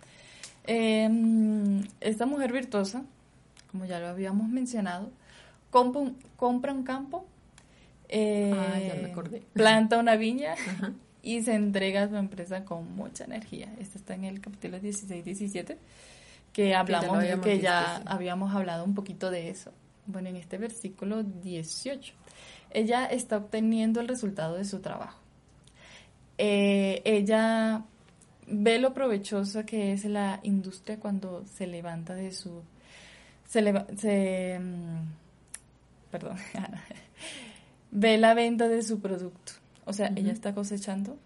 em, 0.67 1.83
esta 2.01 2.27
mujer 2.27 2.53
virtuosa, 2.53 3.03
como 3.71 3.85
ya 3.85 4.01
lo 4.01 4.09
habíamos 4.09 4.49
mencionado, 4.49 5.11
compra 5.71 6.03
un, 6.03 6.17
compra 6.37 6.73
un 6.73 6.83
campo, 6.83 7.25
eh, 8.09 9.13
planta 9.53 9.99
una 9.99 10.17
viña 10.17 10.55
y 11.23 11.43
se 11.43 11.55
entrega 11.55 12.05
a 12.05 12.09
su 12.09 12.17
empresa 12.17 12.65
con 12.65 12.95
mucha 12.95 13.25
energía. 13.25 13.73
Esto 13.79 13.99
está 13.99 14.15
en 14.15 14.25
el 14.25 14.41
capítulo 14.41 14.79
16-17, 14.79 15.77
que 16.53 16.75
hablamos, 16.75 17.23
que, 17.23 17.41
que 17.41 17.61
ya 17.61 17.97
habíamos 18.07 18.55
hablado 18.55 18.85
un 18.85 18.95
poquito 18.95 19.31
de 19.31 19.51
eso. 19.51 19.73
Bueno, 20.07 20.29
en 20.29 20.37
este 20.37 20.59
versículo 20.59 21.23
18, 21.23 22.15
ella 22.73 23.07
está 23.07 23.37
obteniendo 23.37 24.01
el 24.01 24.09
resultado 24.09 24.57
de 24.57 24.65
su 24.65 24.81
trabajo. 24.81 25.21
Eh, 26.43 27.03
ella 27.05 27.85
ve 28.51 28.79
lo 28.79 28.93
provechosa 28.93 29.65
que 29.65 29.93
es 29.93 30.05
la 30.05 30.41
industria 30.43 30.99
cuando 30.99 31.45
se 31.47 31.67
levanta 31.67 32.15
de 32.15 32.33
su... 32.33 32.63
Se, 33.47 33.63
se 33.97 34.59
mm, 34.61 36.11
perdón, 36.11 36.37
ve 37.91 38.19
la 38.19 38.35
venta 38.35 38.69
de 38.69 38.83
su 38.83 39.01
producto 39.01 39.53
o 39.91 39.93
sea, 39.93 40.13
ella 40.15 40.33
está 40.33 40.55
cosechando 40.55 41.19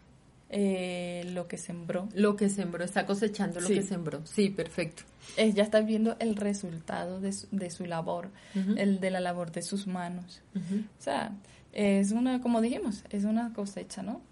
eh, 0.49 1.29
lo 1.33 1.47
que 1.49 1.59
sembró. 1.59 2.09
Lo 2.15 2.35
que 2.35 2.49
sembró, 2.49 2.83
está 2.83 3.05
cosechando 3.05 3.61
lo 3.61 3.69
que 3.69 3.83
sembró. 3.83 4.25
Sí, 4.25 4.49
perfecto. 4.49 5.03
Ella 5.37 5.65
está 5.65 5.81
viendo 5.81 6.17
el 6.19 6.35
resultado 6.35 7.21
de 7.21 7.33
su, 7.35 7.47
de 7.51 7.71
su 7.71 7.85
labor, 7.85 8.31
el 8.77 9.01
de 9.01 9.11
la 9.11 9.21
labor 9.21 9.53
de 9.53 9.61
sus 9.61 9.87
manos. 9.87 10.41
O 10.55 11.03
sea, 11.03 11.33
es 11.73 12.13
una, 12.13 12.41
como 12.41 12.63
dijimos, 12.63 13.05
es 13.11 13.25
una 13.25 13.53
cosecha, 13.53 14.03
¿no? 14.03 14.23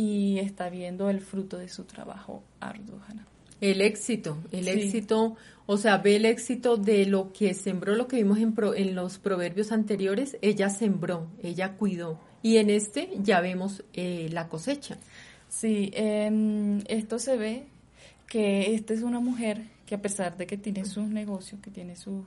Y 0.00 0.38
está 0.38 0.70
viendo 0.70 1.10
el 1.10 1.20
fruto 1.20 1.58
de 1.58 1.68
su 1.68 1.82
trabajo 1.82 2.44
arduo, 2.60 3.00
El 3.60 3.80
éxito, 3.80 4.38
el 4.52 4.68
éxito, 4.68 5.34
o 5.66 5.76
sea, 5.76 5.98
ve 5.98 6.14
el 6.14 6.24
éxito 6.24 6.76
de 6.76 7.04
lo 7.04 7.32
que 7.32 7.52
sembró, 7.52 7.96
lo 7.96 8.06
que 8.06 8.18
vimos 8.18 8.38
en, 8.38 8.54
en 8.76 8.94
los 8.94 9.18
proverbios 9.18 9.72
anteriores, 9.72 10.38
ella 10.40 10.70
sembró, 10.70 11.26
ella 11.42 11.74
cuidó, 11.74 12.20
y 12.42 12.58
en 12.58 12.70
este 12.70 13.10
ya 13.24 13.40
vemos 13.40 13.82
eh, 13.92 14.28
la 14.30 14.46
cosecha. 14.46 14.98
Sí, 15.48 15.90
eh, 15.94 16.80
esto 16.86 17.18
se 17.18 17.36
ve 17.36 17.66
que 18.28 18.76
esta 18.76 18.94
es 18.94 19.02
una 19.02 19.18
mujer 19.18 19.64
que 19.88 19.94
a 19.94 20.02
pesar 20.02 20.36
de 20.36 20.46
que 20.46 20.58
tiene 20.58 20.84
sus 20.84 21.08
negocios, 21.08 21.62
que 21.62 21.70
tiene 21.70 21.96
sus 21.96 22.26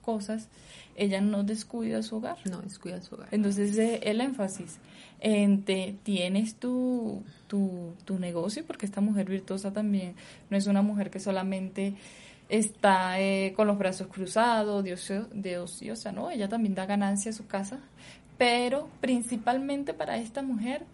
cosas, 0.00 0.48
ella 0.94 1.20
no 1.20 1.42
descuida 1.42 2.04
su 2.04 2.16
hogar. 2.16 2.36
No 2.48 2.62
descuida 2.62 3.02
su 3.02 3.16
hogar. 3.16 3.28
Entonces 3.32 3.76
el 3.76 4.20
énfasis 4.20 4.78
en 5.18 5.64
te, 5.64 5.96
tienes 6.04 6.54
tu, 6.54 7.24
tu, 7.48 7.94
tu 8.04 8.20
negocio, 8.20 8.64
porque 8.64 8.86
esta 8.86 9.00
mujer 9.00 9.28
virtuosa 9.28 9.72
también 9.72 10.14
no 10.50 10.56
es 10.56 10.68
una 10.68 10.82
mujer 10.82 11.10
que 11.10 11.18
solamente 11.18 11.96
está 12.48 13.20
eh, 13.20 13.54
con 13.56 13.66
los 13.66 13.76
brazos 13.76 14.06
cruzados, 14.06 14.84
de, 14.84 15.58
ociosa, 15.58 16.12
¿no? 16.12 16.30
Ella 16.30 16.48
también 16.48 16.76
da 16.76 16.86
ganancia 16.86 17.32
a 17.32 17.34
su 17.34 17.48
casa, 17.48 17.80
pero 18.38 18.88
principalmente 19.00 19.94
para 19.94 20.16
esta 20.16 20.42
mujer 20.42 20.84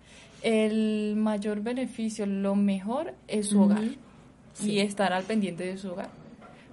el 0.43 1.15
mayor 1.17 1.61
beneficio, 1.61 2.25
lo 2.25 2.55
mejor 2.55 3.15
es 3.29 3.49
su 3.49 3.61
hogar 3.61 3.85
y 4.63 4.81
estar 4.81 5.13
al 5.13 5.25
pendiente 5.25 5.65
de 5.65 5.77
su 5.77 5.91
hogar, 5.91 6.11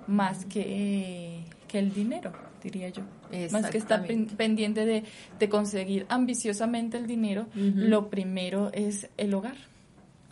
más 0.07 0.45
que, 0.45 1.43
que 1.67 1.79
el 1.79 1.93
dinero, 1.93 2.31
diría 2.61 2.89
yo. 2.89 3.03
Más 3.51 3.69
que 3.69 3.77
estar 3.77 4.05
pendiente 4.05 4.85
de, 4.85 5.03
de, 5.39 5.49
conseguir 5.49 6.05
ambiciosamente 6.09 6.97
el 6.97 7.07
dinero, 7.07 7.47
lo 7.55 8.09
primero 8.09 8.71
es 8.73 9.09
el 9.17 9.33
hogar. 9.33 9.57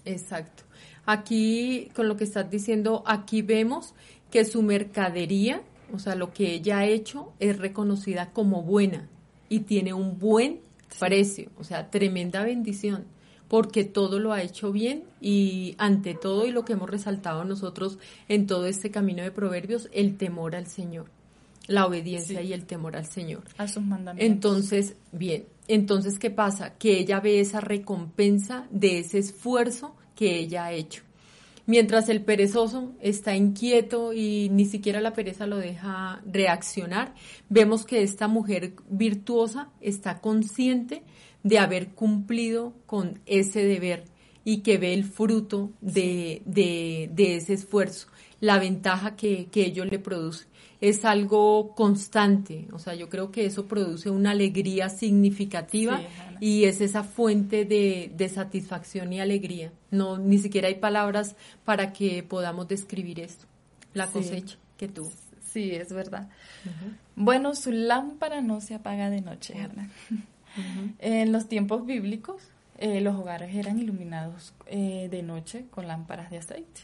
Exacto. 0.06 0.64
Aquí, 1.06 1.90
con 1.96 2.08
lo 2.08 2.16
que 2.16 2.24
estás 2.24 2.50
diciendo, 2.50 3.04
aquí 3.06 3.42
vemos 3.42 3.94
que 4.30 4.46
su 4.46 4.62
mercadería, 4.62 5.62
o 5.94 6.00
sea, 6.00 6.16
lo 6.16 6.32
que 6.32 6.54
ella 6.54 6.80
ha 6.80 6.86
hecho, 6.86 7.34
es 7.40 7.58
reconocida 7.58 8.30
como 8.30 8.62
buena 8.62 9.10
y 9.50 9.62
tiene 9.62 9.94
un 9.94 10.18
buen 10.20 10.62
precio, 11.00 11.50
o 11.58 11.64
sea, 11.64 11.90
tremenda 11.90 12.44
bendición, 12.44 13.06
porque 13.52 13.84
todo 13.84 14.20
lo 14.20 14.32
ha 14.32 14.42
hecho 14.42 14.72
bien 14.72 15.04
y 15.20 15.76
ante 15.78 16.14
todo 16.14 16.46
y 16.46 16.52
lo 16.52 16.64
que 16.64 16.72
hemos 16.72 16.90
resaltado 16.90 17.44
nosotros 17.44 18.00
en 18.30 18.48
todo 18.48 18.66
este 18.66 18.92
camino 18.92 19.24
de 19.24 19.32
proverbios, 19.32 19.90
el 19.92 20.16
temor 20.16 20.56
al 20.56 20.68
Señor, 20.68 21.08
la 21.68 21.86
obediencia 21.86 22.42
y 22.42 22.54
el 22.54 22.66
temor 22.66 22.96
al 22.96 23.08
Señor. 23.08 23.44
A 23.58 23.68
sus 23.68 23.84
mandamientos. 23.84 24.26
Entonces, 24.26 24.96
bien, 25.12 25.48
entonces, 25.68 26.18
¿qué 26.18 26.32
pasa? 26.32 26.76
Que 26.78 26.98
ella 26.98 27.20
ve 27.20 27.42
esa 27.42 27.60
recompensa 27.60 28.68
de 28.72 29.00
ese 29.00 29.18
esfuerzo 29.18 29.98
que 30.16 30.40
ella 30.40 30.64
ha 30.64 30.72
hecho. 30.72 31.04
Mientras 31.66 32.08
el 32.08 32.24
perezoso 32.24 32.94
está 33.02 33.36
inquieto 33.36 34.14
y 34.14 34.48
ni 34.50 34.64
siquiera 34.64 35.02
la 35.02 35.12
pereza 35.12 35.46
lo 35.46 35.58
deja 35.58 36.22
reaccionar, 36.26 37.16
vemos 37.50 37.86
que 37.86 38.02
esta 38.02 38.30
mujer 38.30 38.76
virtuosa 38.90 39.72
está 39.82 40.22
consciente 40.22 41.04
de 41.44 41.60
haber 41.60 41.90
cumplido 41.90 42.74
con 42.86 43.20
ese 43.26 43.64
deber 43.64 44.06
y 44.44 44.60
que 44.60 44.78
ve 44.78 44.94
el 44.94 45.04
fruto 45.04 45.72
de, 45.82 46.42
ese 47.18 47.54
esfuerzo, 47.54 48.08
la 48.40 48.60
ventaja 48.60 49.16
que, 49.16 49.48
que 49.48 49.66
ello 49.66 49.86
le 49.86 50.00
produce. 50.00 50.46
Es 50.80 51.06
algo 51.06 51.76
constante, 51.76 52.68
o 52.74 52.80
sea, 52.80 52.96
yo 52.96 53.08
creo 53.08 53.32
que 53.32 53.46
eso 53.46 53.68
produce 53.68 54.10
una 54.10 54.32
alegría 54.32 54.90
significativa 54.90 56.02
y 56.40 56.64
es 56.64 56.82
esa 56.82 57.04
fuente 57.04 57.66
de, 57.66 58.32
satisfacción 58.34 59.14
y 59.14 59.22
alegría. 59.22 59.72
No, 59.92 60.18
ni 60.18 60.40
siquiera 60.40 60.70
hay 60.70 60.76
palabras 60.76 61.36
para 61.66 61.94
que 61.94 62.24
podamos 62.24 62.68
describir 62.68 63.20
esto, 63.20 63.46
la 63.94 64.08
cosecha 64.08 64.58
que 64.76 64.88
tuvo. 64.88 65.12
Sí, 65.52 65.70
es 65.72 65.94
verdad. 65.94 66.30
Bueno, 67.16 67.54
su 67.54 67.72
lámpara 67.72 68.42
no 68.42 68.60
se 68.60 68.74
apaga 68.74 69.12
de 69.12 69.22
noche, 69.22 69.54
En 71.00 71.32
los 71.32 71.48
tiempos 71.48 71.86
bíblicos, 71.86 72.42
eh, 72.78 73.02
los 73.02 73.16
hogares 73.16 73.56
eran 73.56 73.80
iluminados 73.80 74.54
eh, 74.66 75.08
de 75.12 75.24
noche 75.24 75.66
con 75.72 75.88
lámparas 75.88 76.30
de 76.32 76.40
aceite. 76.40 76.82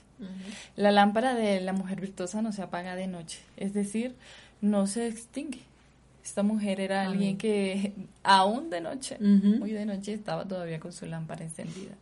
La 0.76 0.92
lámpara 0.92 1.36
de 1.36 1.62
la 1.62 1.74
mujer 1.74 2.02
virtuosa 2.02 2.42
no 2.42 2.52
se 2.52 2.62
apaga 2.64 2.96
de 2.96 3.08
noche, 3.08 3.40
es 3.56 3.74
decir, 3.74 4.16
no 4.62 4.88
se 4.88 5.08
extingue. 5.08 5.62
Esta 6.24 6.44
mujer 6.44 6.80
era 6.82 7.04
alguien 7.04 7.38
que 7.38 7.94
aún 8.24 8.70
de 8.70 8.82
noche, 8.82 9.18
muy 9.20 9.72
de 9.72 9.86
noche, 9.86 10.14
estaba 10.14 10.46
todavía 10.46 10.80
con 10.80 10.92
su 10.92 11.06
lámpara 11.06 11.44
encendida. 11.44 11.96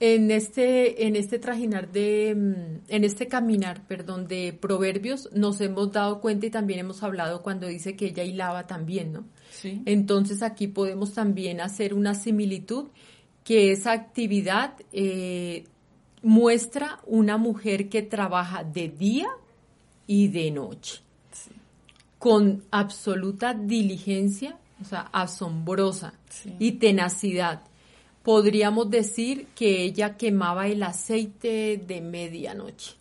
En 0.00 0.30
este, 0.30 1.06
en 1.06 1.16
este 1.16 1.38
trajinar 1.38 1.90
de, 1.90 2.34
mm, 2.36 2.84
en 2.88 3.04
este 3.04 3.26
caminar, 3.26 3.86
perdón, 3.88 4.28
de 4.28 4.52
proverbios, 4.52 5.28
nos 5.32 5.60
hemos 5.60 5.90
dado 5.92 6.20
cuenta 6.20 6.46
y 6.46 6.50
también 6.50 6.80
hemos 6.80 7.02
hablado 7.02 7.42
cuando 7.42 7.66
dice 7.66 7.96
que 7.96 8.06
ella 8.06 8.22
hilaba 8.22 8.66
también, 8.66 9.12
¿no? 9.12 9.24
Sí. 9.50 9.82
Entonces 9.86 10.42
aquí 10.42 10.68
podemos 10.68 11.14
también 11.14 11.60
hacer 11.60 11.94
una 11.94 12.14
similitud 12.14 12.88
que 13.42 13.72
esa 13.72 13.92
actividad 13.92 14.74
eh, 14.92 15.64
muestra 16.22 17.00
una 17.06 17.38
mujer 17.38 17.88
que 17.88 18.02
trabaja 18.02 18.62
de 18.62 18.88
día 18.88 19.28
y 20.06 20.28
de 20.28 20.50
noche, 20.50 21.00
con 22.18 22.64
absoluta 22.70 23.54
diligencia, 23.54 24.58
o 24.80 24.84
sea, 24.84 25.08
asombrosa 25.12 26.14
y 26.58 26.72
tenacidad. 26.72 27.62
Podríamos 28.28 28.90
decir 28.90 29.46
que 29.54 29.84
ella 29.84 30.18
quemaba 30.18 30.66
el 30.66 30.82
aceite 30.82 31.82
de 31.86 32.02
medianoche. 32.02 32.94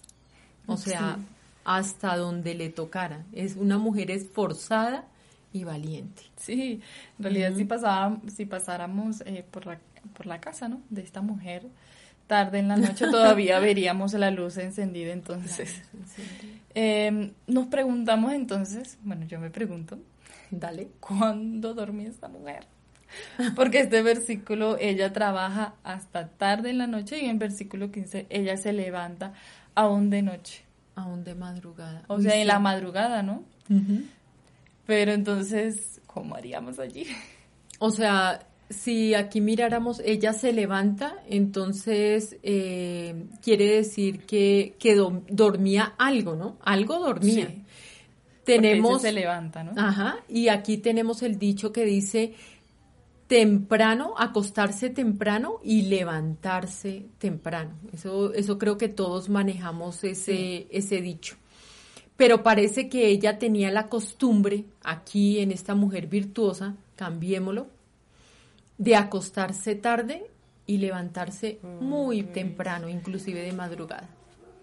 O 0.67 0.77
sea, 0.77 1.19
hasta 1.65 2.15
donde 2.15 2.55
le 2.55 2.69
tocara. 2.69 3.25
Es 3.33 3.57
una 3.57 3.77
mujer 3.77 4.09
esforzada 4.09 5.03
y 5.51 5.65
valiente. 5.65 6.21
Sí, 6.37 6.79
en 7.17 7.23
realidad 7.23 7.51
si, 7.57 7.65
pasaba, 7.65 8.21
si 8.33 8.45
pasáramos 8.45 9.19
eh, 9.25 9.43
por, 9.51 9.65
la, 9.65 9.81
por 10.13 10.27
la 10.27 10.39
casa, 10.39 10.69
¿no? 10.69 10.79
De 10.89 11.01
esta 11.01 11.19
mujer, 11.19 11.67
tarde 12.27 12.59
en 12.59 12.69
la 12.69 12.77
noche 12.77 13.07
todavía 13.11 13.59
veríamos 13.59 14.13
la 14.13 14.31
luz 14.31 14.55
encendida 14.55 15.11
entonces. 15.11 15.81
Em, 16.73 17.33
nos 17.47 17.67
preguntamos 17.67 18.31
entonces, 18.31 18.97
bueno, 19.03 19.25
yo 19.25 19.41
me 19.41 19.49
pregunto, 19.49 19.99
Dale. 20.51 20.87
¿cuándo 21.01 21.73
dormía 21.73 22.07
esta 22.07 22.29
mujer? 22.29 22.76
Porque 23.55 23.79
este 23.81 24.01
versículo, 24.01 24.77
ella 24.79 25.13
trabaja 25.13 25.75
hasta 25.83 26.27
tarde 26.29 26.69
en 26.69 26.77
la 26.77 26.87
noche 26.87 27.19
y 27.19 27.25
en 27.25 27.39
versículo 27.39 27.91
15, 27.91 28.27
ella 28.29 28.57
se 28.57 28.73
levanta 28.73 29.33
aún 29.75 30.09
de 30.09 30.21
noche. 30.21 30.63
Aún 30.95 31.23
de 31.23 31.35
madrugada. 31.35 32.03
O 32.07 32.19
sea, 32.19 32.35
en 32.35 32.47
la 32.47 32.59
madrugada, 32.59 33.21
¿no? 33.21 33.43
Pero 34.85 35.11
entonces, 35.11 36.01
¿cómo 36.07 36.35
haríamos 36.35 36.79
allí? 36.79 37.05
O 37.79 37.91
sea, 37.91 38.39
si 38.69 39.13
aquí 39.13 39.39
miráramos, 39.39 40.01
ella 40.03 40.33
se 40.33 40.51
levanta, 40.51 41.17
entonces 41.29 42.37
eh, 42.41 43.27
quiere 43.41 43.75
decir 43.75 44.21
que, 44.25 44.75
que 44.79 44.95
dormía 44.95 45.93
algo, 45.99 46.35
¿no? 46.35 46.57
Algo 46.61 46.99
dormía. 46.99 47.53
tenemos. 48.43 49.03
Se 49.03 49.11
levanta, 49.11 49.63
¿no? 49.63 49.73
Ajá. 49.79 50.17
Y 50.27 50.47
aquí 50.47 50.77
tenemos 50.77 51.21
el 51.21 51.37
dicho 51.37 51.71
que 51.71 51.85
dice 51.85 52.33
temprano, 53.27 54.13
acostarse 54.17 54.89
temprano 54.89 55.59
y 55.63 55.83
levantarse 55.83 57.05
temprano. 57.17 57.75
Eso, 57.93 58.33
eso 58.33 58.57
creo 58.57 58.77
que 58.77 58.87
todos 58.87 59.29
manejamos 59.29 60.03
ese, 60.03 60.67
ese 60.71 61.01
dicho. 61.01 61.35
Pero 62.15 62.41
parece 62.41 62.89
que 62.89 63.07
ella 63.07 63.37
tenía 63.37 63.69
la 63.69 63.89
costumbre, 63.89 64.65
aquí 64.83 65.39
en 65.39 65.51
esta 65.51 65.75
mujer 65.75 66.07
virtuosa, 66.07 66.75
cambiémoslo, 66.95 67.67
de 68.77 68.95
acostarse 68.95 69.75
tarde 69.75 70.25
y 70.65 70.77
levantarse 70.77 71.59
muy 71.79 72.23
temprano, 72.23 72.89
inclusive 72.89 73.41
de 73.41 73.51
madrugada. 73.51 74.09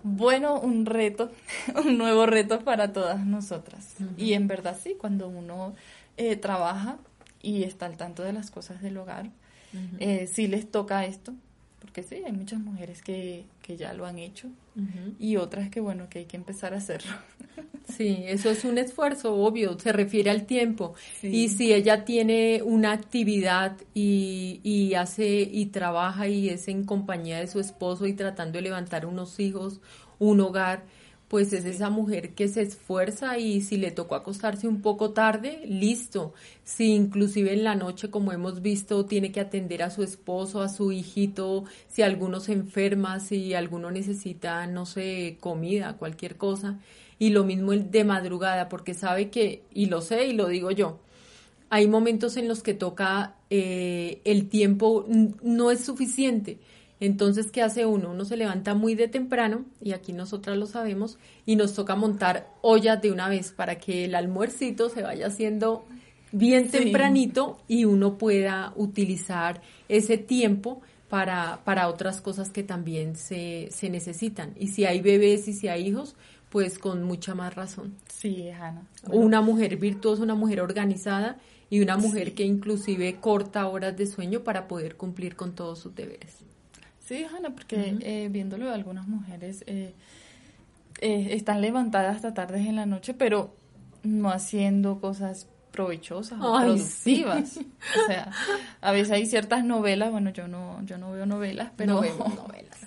Bueno, 0.02 0.59
un 0.59 0.85
reto, 0.85 1.30
un 1.85 1.97
nuevo 1.97 2.26
reto 2.26 2.61
para 2.61 2.92
todas 2.92 3.25
nosotras. 3.25 3.94
Y 4.16 4.33
en 4.33 4.49
verdad 4.49 4.76
sí, 4.80 4.97
cuando 4.99 5.28
uno 5.28 5.75
eh, 6.16 6.37
trabaja 6.37 6.99
y 7.44 7.62
está 7.62 7.86
al 7.86 7.96
tanto 7.96 8.22
de 8.22 8.32
las 8.32 8.50
cosas 8.50 8.82
del 8.82 8.96
hogar, 8.96 9.30
eh, 9.98 10.26
sí 10.26 10.46
les 10.46 10.70
toca 10.70 11.04
esto, 11.04 11.34
porque 11.80 12.02
sí, 12.02 12.22
hay 12.24 12.32
muchas 12.32 12.60
mujeres 12.60 13.02
que, 13.02 13.44
que 13.60 13.76
ya 13.76 13.92
lo 13.92 14.06
han 14.06 14.18
hecho 14.18 14.48
y 15.18 15.36
otras 15.36 15.68
que, 15.68 15.80
bueno, 15.80 16.08
que 16.08 16.20
hay 16.20 16.24
que 16.24 16.36
empezar 16.36 16.74
a 16.74 16.78
hacerlo. 16.78 17.12
Sí, 17.86 18.24
eso 18.26 18.48
es 18.48 18.64
un 18.64 18.78
esfuerzo, 18.78 19.34
obvio, 19.34 19.78
se 19.78 19.92
refiere 19.92 20.30
al 20.30 20.46
tiempo. 20.46 20.94
Y 21.22 21.50
si 21.50 21.72
ella 21.74 22.06
tiene 22.06 22.62
una 22.64 22.92
actividad 22.92 23.76
y, 23.92 24.60
y 24.64 24.94
hace 24.94 25.42
y 25.42 25.66
trabaja 25.66 26.26
y 26.26 26.48
es 26.48 26.66
en 26.68 26.84
compañía 26.84 27.38
de 27.38 27.46
su 27.46 27.60
esposo 27.60 28.06
y 28.06 28.14
tratando 28.14 28.56
de 28.56 28.62
levantar 28.62 29.04
unos 29.04 29.38
hijos, 29.38 29.80
un 30.18 30.40
hogar, 30.40 30.84
pues 31.28 31.52
es 31.52 31.64
esa 31.64 31.90
mujer 31.90 32.35
que 32.35 32.49
se 32.49 32.62
esfuerza 32.62 33.38
y 33.38 33.61
si 33.62 33.76
le 33.76 33.90
tocó 33.90 34.14
acostarse 34.14 34.69
un 34.69 34.83
poco 34.83 35.11
tarde, 35.11 35.62
listo. 35.66 36.35
Si 36.64 36.95
inclusive 36.95 37.52
en 37.52 37.64
la 37.64 37.75
noche, 37.75 38.11
como 38.11 38.33
hemos 38.33 38.62
visto, 38.62 39.07
tiene 39.07 39.33
que 39.33 39.40
atender 39.40 39.83
a 39.83 39.90
su 39.90 40.02
esposo, 40.02 40.61
a 40.62 40.69
su 40.69 40.93
hijito, 40.93 41.64
si 41.88 42.02
alguno 42.02 42.40
se 42.40 42.52
enferma, 42.52 43.21
si 43.21 43.54
alguno 43.54 43.90
necesita, 43.90 44.66
no 44.66 44.87
sé, 44.87 45.38
comida, 45.40 45.97
cualquier 45.97 46.37
cosa. 46.37 46.78
Y 47.19 47.31
lo 47.31 47.45
mismo 47.45 47.73
el 47.73 47.90
de 47.90 48.04
madrugada, 48.04 48.69
porque 48.69 48.95
sabe 48.95 49.31
que, 49.31 49.62
y 49.73 49.87
lo 49.87 50.02
sé 50.02 50.26
y 50.26 50.33
lo 50.35 50.49
digo 50.49 50.71
yo, 50.71 50.99
hay 51.71 51.88
momentos 51.88 52.37
en 52.37 52.49
los 52.49 52.62
que 52.62 52.75
toca 52.75 53.37
eh, 53.50 54.21
el 54.25 54.49
tiempo 54.49 55.06
no 55.43 55.71
es 55.71 55.84
suficiente 55.84 56.58
entonces, 57.00 57.50
¿qué 57.50 57.63
hace 57.63 57.87
uno? 57.87 58.11
Uno 58.11 58.25
se 58.25 58.37
levanta 58.37 58.75
muy 58.75 58.95
de 58.95 59.09
temprano, 59.09 59.65
y 59.80 59.93
aquí 59.93 60.13
nosotras 60.13 60.57
lo 60.57 60.67
sabemos, 60.67 61.19
y 61.45 61.57
nos 61.57 61.75
toca 61.75 61.97
montar 61.97 62.49
ollas 62.63 63.02
de 63.02 63.11
una 63.11 63.28
vez 63.28 63.52
para 63.52 63.78
que 63.78 64.04
el 64.04 64.15
almuercito 64.15 64.89
se 64.89 65.02
vaya 65.02 65.26
haciendo 65.26 65.85
bien 66.33 66.71
tempranito 66.71 67.59
y 67.69 67.85
uno 67.85 68.19
pueda 68.19 68.73
utilizar 68.76 69.63
ese 69.89 70.19
tiempo 70.19 70.83
para, 71.09 71.61
para 71.65 71.89
otras 71.89 72.21
cosas 72.21 72.50
que 72.50 72.63
también 72.63 73.17
se, 73.17 73.69
se 73.71 73.89
necesitan. 73.89 74.52
Y 74.59 74.69
si 74.69 74.85
hay 74.85 75.00
bebés 75.00 75.47
y 75.47 75.52
si 75.52 75.69
hay 75.69 75.87
hijos, 75.87 76.17
pues 76.50 76.78
con 76.78 77.04
mucha 77.04 77.35
más 77.35 77.54
razón. 77.54 77.95
Sí, 78.09 78.49
Ana. 78.50 78.87
Una 79.11 79.41
mujer 79.41 79.76
virtuosa, 79.76 80.23
una 80.23 80.35
mujer 80.35 80.61
organizada 80.61 81.39
y 81.71 81.80
una 81.80 81.97
mujer 81.97 82.35
que 82.35 82.45
inclusive 82.45 83.17
corta 83.21 83.67
horas 83.69 83.97
de 83.97 84.07
sueño 84.07 84.43
para 84.43 84.67
poder 84.67 84.97
cumplir 84.97 85.37
con 85.37 85.54
todos 85.54 85.78
sus 85.78 85.95
deberes. 85.95 86.45
Sí, 87.04 87.25
Hanna, 87.25 87.50
porque 87.50 87.97
eh, 88.00 88.28
viéndolo, 88.30 88.73
algunas 88.73 89.06
mujeres 89.06 89.62
eh, 89.67 89.95
eh, 91.00 91.28
están 91.32 91.60
levantadas 91.60 92.17
hasta 92.17 92.32
tardes 92.32 92.67
en 92.67 92.76
la 92.76 92.86
noche, 92.86 93.12
pero 93.12 93.54
no 94.02 94.30
haciendo 94.30 95.00
cosas 95.00 95.47
provechosas 95.71 96.38
o 96.40 96.56
productivas. 96.56 97.58
O 97.58 98.06
sea, 98.06 98.30
a 98.80 98.93
veces 98.93 99.10
hay 99.10 99.26
ciertas 99.26 99.64
novelas, 99.64 100.10
bueno, 100.12 100.30
yo 100.30 100.49
no, 100.49 100.82
yo 100.86 100.97
no 100.97 101.12
veo 101.12 101.26
novelas, 101.26 101.73
pero 101.76 101.97
novelas. 101.97 102.78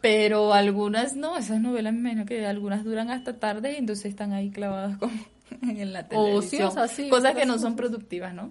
Pero 0.00 0.54
algunas 0.54 1.16
no, 1.16 1.36
esas 1.36 1.60
novelas 1.60 1.92
menos 1.92 2.24
que 2.24 2.46
algunas 2.46 2.84
duran 2.84 3.10
hasta 3.10 3.38
tarde 3.38 3.72
y 3.72 3.76
entonces 3.76 4.06
están 4.06 4.32
ahí 4.32 4.50
clavadas 4.50 4.96
como 4.96 5.12
en 5.62 5.92
la 5.92 6.08
televisión. 6.08 6.72
cosas 7.10 7.34
que 7.34 7.44
no 7.44 7.58
son 7.58 7.76
productivas, 7.76 8.32
¿no? 8.32 8.50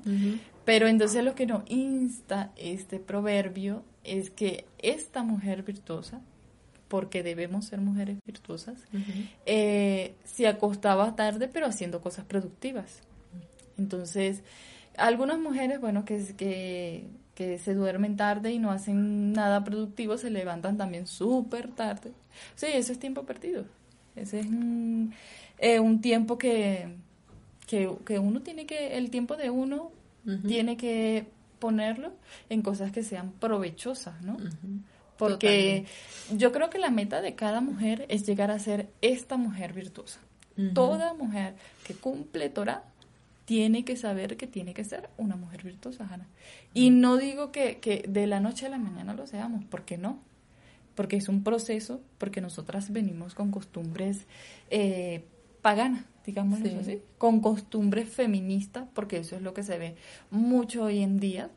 Pero 0.65 0.87
entonces 0.87 1.23
lo 1.23 1.33
que 1.33 1.45
nos 1.45 1.63
insta 1.69 2.51
este 2.57 2.99
proverbio 2.99 3.83
es 4.07 4.31
que 4.31 4.65
esta 4.79 5.23
mujer 5.23 5.63
virtuosa, 5.63 6.21
porque 6.87 7.21
debemos 7.23 7.65
ser 7.65 7.79
mujeres 7.81 8.17
virtuosas, 8.25 8.79
eh, 9.45 10.15
se 10.23 10.47
acostaba 10.47 11.15
tarde 11.15 11.47
pero 11.47 11.67
haciendo 11.67 12.01
cosas 12.01 12.25
productivas. 12.25 13.01
Entonces, 13.77 14.43
algunas 14.95 15.39
mujeres, 15.39 15.79
bueno, 15.79 16.05
que, 16.05 16.23
que, 16.37 17.05
que 17.35 17.59
se 17.59 17.73
duermen 17.75 18.17
tarde 18.17 18.51
y 18.51 18.59
no 18.59 18.71
hacen 18.71 19.33
nada 19.33 19.63
productivo, 19.63 20.17
se 20.17 20.31
levantan 20.31 20.77
también 20.77 21.05
súper 21.05 21.69
tarde. 21.69 22.11
Sí, 22.55 22.67
eso 22.73 22.91
es 22.91 22.99
tiempo 22.99 23.23
perdido. 23.23 23.65
Ese 24.15 24.39
es 24.39 24.47
un, 24.47 25.13
eh, 25.59 25.79
tiempo 26.01 26.37
que, 26.37 26.95
que, 27.67 28.19
uno 28.19 28.41
tiene 28.41 28.65
que, 28.65 28.97
el 28.97 29.11
tiempo 29.11 29.35
de 29.35 29.49
uno 29.49 29.91
tiene 30.45 30.75
que 30.75 31.25
ponerlo 31.59 32.13
en 32.49 32.61
cosas 32.61 32.91
que 32.91 33.03
sean 33.03 33.31
provechosas, 33.31 34.21
¿no? 34.21 34.37
Porque 35.17 35.85
yo 36.35 36.51
creo 36.51 36.69
que 36.69 36.77
la 36.77 36.91
meta 36.91 37.21
de 37.21 37.35
cada 37.35 37.61
mujer 37.61 38.05
es 38.09 38.25
llegar 38.25 38.51
a 38.51 38.59
ser 38.59 38.89
esta 39.01 39.37
mujer 39.37 39.73
virtuosa. 39.73 40.19
Toda 40.73 41.13
mujer 41.13 41.55
que 41.85 41.93
cumple 41.93 42.49
Torah 42.49 42.83
tiene 43.45 43.85
que 43.85 43.95
saber 43.95 44.37
que 44.37 44.47
tiene 44.47 44.73
que 44.73 44.83
ser 44.83 45.09
una 45.17 45.35
mujer 45.35 45.63
virtuosa, 45.63 46.07
Ana. 46.11 46.27
Y 46.73 46.89
no 46.89 47.17
digo 47.17 47.51
que, 47.51 47.77
que, 47.77 48.03
de 48.07 48.27
la 48.27 48.39
noche 48.39 48.65
a 48.65 48.69
la 48.69 48.77
mañana 48.77 49.13
lo 49.13 49.27
seamos, 49.27 49.63
¿por 49.65 49.83
qué 49.83 49.97
no? 49.97 50.19
Porque 50.95 51.15
es 51.15 51.29
un 51.29 51.43
proceso, 51.43 52.01
porque 52.17 52.41
nosotras 52.41 52.91
venimos 52.91 53.35
con 53.35 53.51
costumbres 53.51 54.25
eh, 54.69 55.23
paganas 55.61 56.03
digamos 56.27 56.59
así, 56.59 57.01
con 57.17 57.39
costumbres 57.39 58.09
feministas, 58.09 58.85
porque 58.93 59.17
eso 59.17 59.37
es 59.37 59.41
lo 59.41 59.53
que 59.53 59.63
se 59.63 59.79
ve 59.79 59.95
mucho 60.29 60.83
hoy 60.83 60.99
en 60.99 61.19
día. 61.19 61.49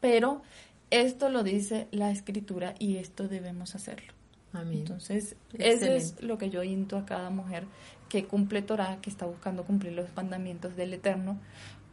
Pero 0.00 0.42
esto 0.90 1.30
lo 1.30 1.42
dice 1.42 1.88
la 1.90 2.12
escritura 2.12 2.74
y 2.78 2.98
esto 2.98 3.26
debemos 3.26 3.74
hacerlo. 3.74 4.12
Entonces, 4.52 5.34
eso 5.58 5.86
es 5.86 6.22
lo 6.22 6.38
que 6.38 6.50
yo 6.50 6.62
into 6.62 6.96
a 6.96 7.06
cada 7.06 7.30
mujer 7.30 7.64
que 8.08 8.26
cumple 8.26 8.62
Torah, 8.62 8.98
que 9.00 9.10
está 9.10 9.26
buscando 9.26 9.64
cumplir 9.64 9.94
los 9.94 10.14
mandamientos 10.14 10.76
del 10.76 10.92
Eterno. 10.92 11.40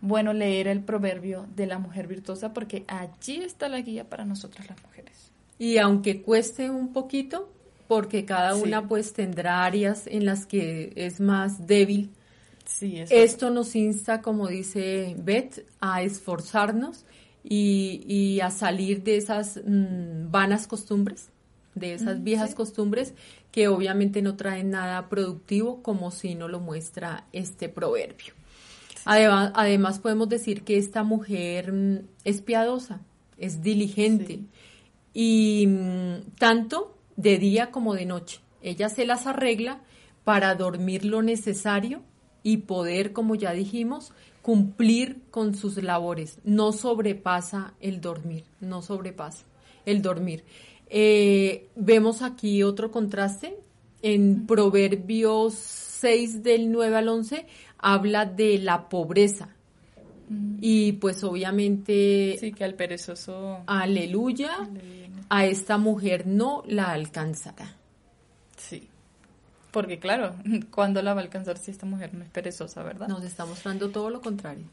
Bueno, 0.02 0.34
leer 0.34 0.68
el 0.68 0.82
proverbio 0.82 1.48
de 1.56 1.68
la 1.68 1.80
mujer 1.80 2.08
virtuosa 2.08 2.54
porque 2.54 2.84
allí 2.88 3.38
está 3.38 3.70
la 3.70 3.80
guía 3.80 4.10
para 4.10 4.26
nosotras 4.26 4.68
las 4.68 4.84
mujeres. 4.84 5.32
Y 5.58 5.78
aunque 5.78 6.22
cueste 6.22 6.70
un 6.70 6.92
poquito, 6.92 7.50
porque 7.92 8.24
cada 8.24 8.56
una 8.56 8.88
pues 8.88 9.12
tendrá 9.12 9.66
áreas 9.66 10.08
en 10.08 10.26
las 10.26 10.46
que 10.46 10.94
es 10.96 11.20
más 11.20 11.68
débil. 11.68 12.10
Sí, 12.64 13.04
Esto 13.10 13.50
nos 13.50 13.76
insta, 13.76 14.22
como 14.22 14.48
dice 14.48 15.14
Beth, 15.20 15.66
a 15.82 16.02
esforzarnos 16.02 17.04
y, 17.44 18.40
a 18.42 18.50
salir 18.50 19.04
de 19.04 19.18
esas 19.18 19.58
mm, 19.58 20.32
vanas 20.32 20.68
costumbres, 20.68 21.32
de 21.76 21.96
esas 21.96 22.24
viejas 22.24 22.56
costumbres 22.56 23.14
que 23.52 23.68
obviamente 23.68 24.22
no 24.22 24.38
traen 24.38 24.70
nada 24.70 25.10
productivo 25.10 25.84
como 25.84 26.12
si 26.12 26.34
no 26.34 26.48
lo 26.48 26.62
muestra 26.62 27.26
este 27.34 27.68
proverbio. 27.68 28.34
Además, 29.04 29.52
además 29.54 30.00
podemos 30.00 30.30
decir 30.30 30.64
que 30.64 30.78
esta 30.78 31.04
mujer 31.04 31.74
mm, 31.74 32.00
es 32.24 32.42
piadosa, 32.42 33.02
es 33.38 33.62
diligente 33.62 34.40
y 35.14 35.68
mm, 35.68 36.38
tanto 36.40 36.96
de 37.16 37.38
día 37.38 37.72
como 37.72 37.94
de 37.94 38.06
noche. 38.06 38.40
Ella 38.62 38.90
se 38.90 39.06
las 39.06 39.28
arregla 39.28 39.82
para 40.24 40.56
dormir 40.56 41.06
lo 41.06 41.22
necesario 41.22 42.02
y 42.44 42.58
poder, 42.58 43.14
como 43.14 43.36
ya 43.36 43.54
dijimos, 43.54 44.14
cumplir 44.42 45.22
con 45.32 45.56
sus 45.56 45.82
labores. 45.82 46.40
No 46.44 46.72
sobrepasa 46.72 47.74
el 47.80 48.02
dormir, 48.02 48.44
no 48.60 48.82
sobrepasa 48.82 49.46
el 49.86 50.02
dormir. 50.02 50.44
Eh, 50.90 51.70
vemos 51.76 52.22
aquí 52.22 52.64
otro 52.64 52.92
contraste. 52.92 53.58
En 54.04 54.48
Proverbios 54.48 55.54
6 55.54 56.42
del 56.42 56.72
9 56.72 56.96
al 56.98 57.08
11 57.08 57.46
habla 57.78 58.26
de 58.26 58.58
la 58.58 58.90
pobreza. 58.90 59.50
Mm. 60.28 60.58
Y 60.60 60.94
pues 60.94 61.24
obviamente... 61.24 62.36
Sí, 62.40 62.52
que 62.52 62.64
al 62.64 62.74
perezoso... 62.74 63.60
aleluya, 63.68 64.68
a 65.34 65.46
esta 65.46 65.78
mujer 65.78 66.28
no 66.28 66.62
la 66.68 66.92
alcanzará. 66.92 67.78
Sí. 68.58 68.90
Porque 69.72 69.98
claro, 69.98 70.36
¿cuándo 70.72 71.02
la 71.02 71.14
va 71.14 71.22
a 71.22 71.24
alcanzar 71.24 71.58
si 71.58 71.72
esta 71.72 71.86
mujer 71.86 72.14
no 72.14 72.26
es 72.26 72.30
perezosa, 72.30 72.84
verdad? 72.84 73.08
Nos 73.08 73.24
está 73.24 73.46
mostrando 73.46 73.90
todo 73.92 74.10
lo 74.10 74.20
contrario. 74.20 74.66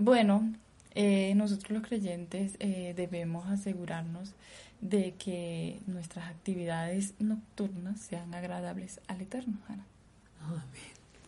Bueno, 0.00 0.52
eh, 0.96 1.32
nosotros 1.36 1.70
los 1.70 1.86
creyentes 1.86 2.56
eh, 2.58 2.92
debemos 2.96 3.46
asegurarnos 3.46 4.32
de 4.80 5.14
que 5.16 5.78
nuestras 5.86 6.28
actividades 6.28 7.14
nocturnas 7.20 8.00
sean 8.00 8.34
agradables 8.34 9.00
al 9.06 9.20
Eterno, 9.20 9.58
Ana. 9.68 9.86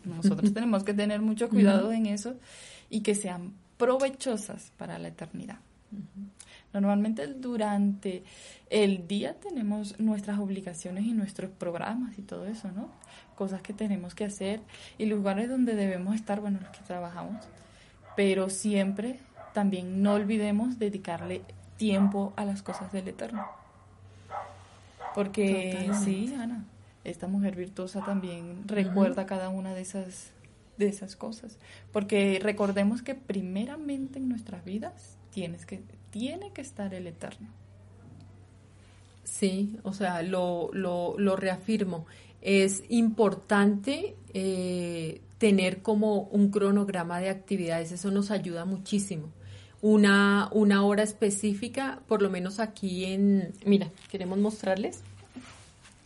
Nosotros 0.03 0.53
tenemos 0.53 0.83
que 0.83 0.93
tener 0.93 1.21
mucho 1.21 1.47
cuidado 1.47 1.93
en 1.93 2.05
eso 2.05 2.35
y 2.89 2.99
que 2.99 3.15
sean 3.15 3.53
provechosas 3.77 4.73
para 4.75 4.99
la 4.99 5.07
eternidad. 5.07 5.59
Normalmente 6.73 7.27
durante 7.27 8.23
el 8.69 9.07
día 9.07 9.35
tenemos 9.39 9.99
nuestras 9.99 10.39
obligaciones 10.39 11.05
y 11.05 11.13
nuestros 11.13 11.51
programas 11.51 12.17
y 12.17 12.21
todo 12.21 12.45
eso, 12.45 12.71
¿no? 12.71 12.89
Cosas 13.35 13.61
que 13.61 13.73
tenemos 13.73 14.15
que 14.15 14.25
hacer 14.25 14.61
y 14.97 15.05
lugares 15.05 15.49
donde 15.49 15.75
debemos 15.75 16.15
estar, 16.15 16.39
bueno, 16.39 16.59
los 16.61 16.69
que 16.69 16.83
trabajamos, 16.85 17.45
pero 18.15 18.49
siempre 18.49 19.19
también 19.53 20.01
no 20.01 20.13
olvidemos 20.13 20.79
dedicarle 20.79 21.41
tiempo 21.77 22.33
a 22.35 22.45
las 22.45 22.61
cosas 22.61 22.91
del 22.91 23.07
Eterno. 23.07 23.45
Porque 25.13 25.91
sí, 26.03 26.33
Ana, 26.39 26.63
esta 27.03 27.27
mujer 27.27 27.55
virtuosa 27.55 28.01
también 28.01 28.67
recuerda 28.67 29.25
cada 29.25 29.49
una 29.49 29.73
de 29.73 29.81
esas 29.81 30.31
de 30.81 30.89
esas 30.89 31.15
cosas, 31.15 31.57
porque 31.91 32.39
recordemos 32.41 33.01
que 33.01 33.15
primeramente 33.15 34.19
en 34.19 34.27
nuestras 34.27 34.65
vidas 34.65 35.17
tienes 35.31 35.65
que 35.65 35.81
tiene 36.11 36.51
que 36.51 36.61
estar 36.61 36.93
el 36.93 37.07
eterno. 37.07 37.47
Sí, 39.23 39.77
o 39.83 39.93
sea, 39.93 40.21
lo, 40.21 40.69
lo, 40.73 41.15
lo 41.17 41.35
reafirmo. 41.37 42.05
Es 42.41 42.83
importante 42.89 44.15
eh, 44.33 45.21
tener 45.37 45.81
como 45.81 46.23
un 46.23 46.51
cronograma 46.51 47.19
de 47.19 47.29
actividades, 47.29 47.91
eso 47.91 48.11
nos 48.11 48.29
ayuda 48.29 48.65
muchísimo. 48.65 49.29
Una, 49.81 50.49
una 50.51 50.83
hora 50.83 51.01
específica, 51.01 52.01
por 52.07 52.21
lo 52.21 52.29
menos 52.29 52.59
aquí 52.59 53.05
en, 53.05 53.53
mira, 53.65 53.89
queremos 54.11 54.37
mostrarles, 54.37 55.01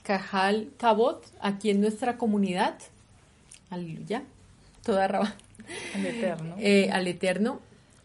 Cajal 0.03 0.69
Cabot, 0.77 1.25
aquí 1.41 1.71
en 1.71 1.81
nuestra 1.81 2.17
comunidad, 2.17 2.77
aleluya, 3.69 4.23
toda 4.85 5.07
raba. 5.07 5.35
Al 5.95 6.05
eterno. 6.05 6.55
Eh, 6.59 6.89
al 6.91 7.07
eterno. 7.07 7.59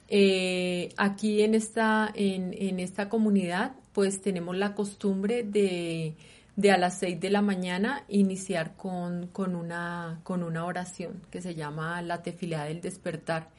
Eh, 0.09 0.89
aquí 0.97 1.43
en 1.43 1.55
esta, 1.55 2.11
en, 2.15 2.53
en, 2.59 2.81
esta 2.81 3.09
comunidad, 3.09 3.73
pues 3.93 4.21
tenemos 4.21 4.57
la 4.57 4.75
costumbre 4.75 5.45
de, 5.45 6.15
de 6.57 6.71
a 6.73 6.79
las 6.79 6.99
seis 6.99 7.21
de 7.21 7.31
la 7.31 7.43
mañana 7.43 8.05
iniciar 8.09 8.77
con, 8.77 9.29
con, 9.29 9.55
una, 9.55 10.21
con 10.25 10.43
una 10.43 10.65
oración 10.65 11.23
que 11.31 11.41
se 11.41 11.55
llama 11.55 12.03
la 12.03 12.23
tefilá 12.23 12.65
del 12.65 12.81
despertar. 12.81 13.51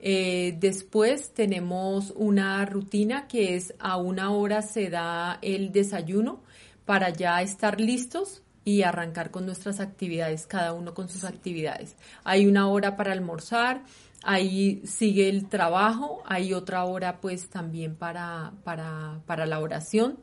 Eh, 0.00 0.56
después 0.58 1.32
tenemos 1.34 2.12
una 2.16 2.64
rutina 2.64 3.28
que 3.28 3.54
es 3.54 3.72
a 3.78 3.98
una 3.98 4.32
hora 4.32 4.62
se 4.62 4.90
da 4.90 5.38
el 5.42 5.70
desayuno 5.70 6.42
para 6.84 7.10
ya 7.10 7.40
estar 7.42 7.80
listos 7.80 8.42
y 8.64 8.82
arrancar 8.82 9.30
con 9.30 9.46
nuestras 9.46 9.80
actividades, 9.80 10.46
cada 10.46 10.72
uno 10.72 10.94
con 10.94 11.08
sus 11.08 11.24
actividades. 11.24 11.96
Hay 12.24 12.46
una 12.46 12.68
hora 12.68 12.96
para 12.96 13.12
almorzar, 13.12 13.82
ahí 14.22 14.82
sigue 14.84 15.28
el 15.28 15.48
trabajo, 15.48 16.22
hay 16.26 16.54
otra 16.54 16.84
hora 16.84 17.20
pues 17.20 17.48
también 17.48 17.96
para, 17.96 18.52
para, 18.64 19.20
para 19.26 19.46
la 19.46 19.60
oración 19.60 20.18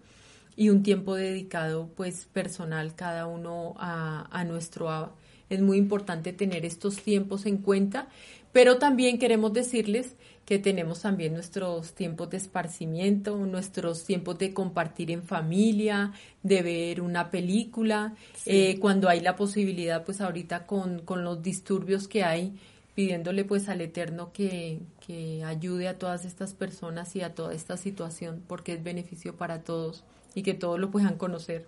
y 0.56 0.70
un 0.70 0.84
tiempo 0.84 1.16
dedicado 1.16 1.90
pues 1.96 2.26
personal 2.26 2.96
cada 2.96 3.28
uno 3.28 3.76
a, 3.78 4.28
a 4.32 4.44
nuestro 4.44 5.16
Es 5.50 5.62
muy 5.62 5.78
importante 5.78 6.34
tener 6.34 6.66
estos 6.66 6.98
tiempos 6.98 7.46
en 7.46 7.58
cuenta, 7.58 8.08
pero 8.52 8.78
también 8.78 9.20
queremos 9.20 9.54
decirles 9.54 10.16
que 10.50 10.58
tenemos 10.58 11.02
también 11.02 11.34
nuestros 11.34 11.94
tiempos 11.94 12.32
de 12.32 12.38
esparcimiento, 12.38 13.38
nuestros 13.38 14.04
tiempos 14.04 14.40
de 14.40 14.52
compartir 14.52 15.12
en 15.12 15.22
familia, 15.22 16.12
de 16.42 16.64
ver 16.64 17.02
una 17.02 17.30
película, 17.30 18.16
eh, 18.48 18.80
cuando 18.80 19.10
hay 19.10 19.20
la 19.20 19.36
posibilidad, 19.36 20.04
pues 20.04 20.22
ahorita 20.22 20.66
con, 20.66 21.02
con 21.02 21.24
los 21.24 21.44
disturbios 21.44 22.08
que 22.08 22.24
hay, 22.24 22.58
pidiéndole 22.96 23.46
pues 23.46 23.70
al 23.70 23.82
Eterno 23.82 24.32
que, 24.34 24.80
que 25.06 25.44
ayude 25.44 25.88
a 25.88 26.00
todas 26.00 26.26
estas 26.26 26.56
personas 26.56 27.16
y 27.16 27.22
a 27.22 27.36
toda 27.36 27.54
esta 27.54 27.78
situación, 27.78 28.42
porque 28.48 28.74
es 28.74 28.82
beneficio 28.82 29.36
para 29.36 29.62
todos 29.62 30.04
y 30.34 30.42
que 30.42 30.56
todos 30.56 30.80
lo 30.80 30.90
puedan 30.90 31.18
conocer 31.18 31.68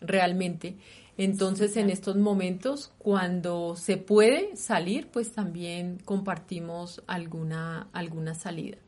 realmente. 0.00 0.76
Entonces, 1.18 1.76
en 1.76 1.90
estos 1.90 2.16
momentos, 2.16 2.92
cuando 2.98 3.76
se 3.76 3.96
puede 3.96 4.56
salir, 4.56 5.08
pues 5.08 5.32
también 5.32 5.98
compartimos 6.04 7.02
alguna, 7.06 7.88
alguna 7.92 8.34
salida. 8.34 8.78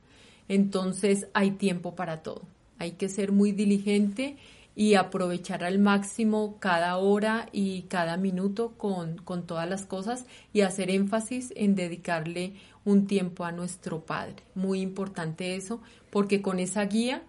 Entonces, 0.49 1.29
hay 1.35 1.53
tiempo 1.53 1.95
para 1.95 2.23
todo. 2.23 2.43
Hay 2.79 2.93
que 2.93 3.09
ser 3.09 3.33
muy 3.33 3.53
diligente 3.53 4.37
y 4.77 4.95
aprovechar 4.95 5.63
al 5.63 5.79
máximo 5.79 6.57
cada 6.59 6.97
hora 6.97 7.49
y 7.53 7.83
cada 7.83 8.17
minuto 8.17 8.73
con, 8.77 9.19
con 9.19 9.47
todas 9.47 9.69
las 9.69 9.87
cosas 9.87 10.27
y 10.53 10.63
hacer 10.63 10.91
énfasis 10.91 11.53
en 11.57 11.75
dedicarle 11.75 12.55
un 12.85 13.07
tiempo 13.07 13.45
a 13.45 13.53
nuestro 13.53 14.05
Padre. 14.05 14.37
Muy 14.55 14.81
importante 14.81 15.55
eso, 15.55 15.81
porque 16.11 16.43
con 16.43 16.59
esa 16.59 16.85
guía, 16.87 17.23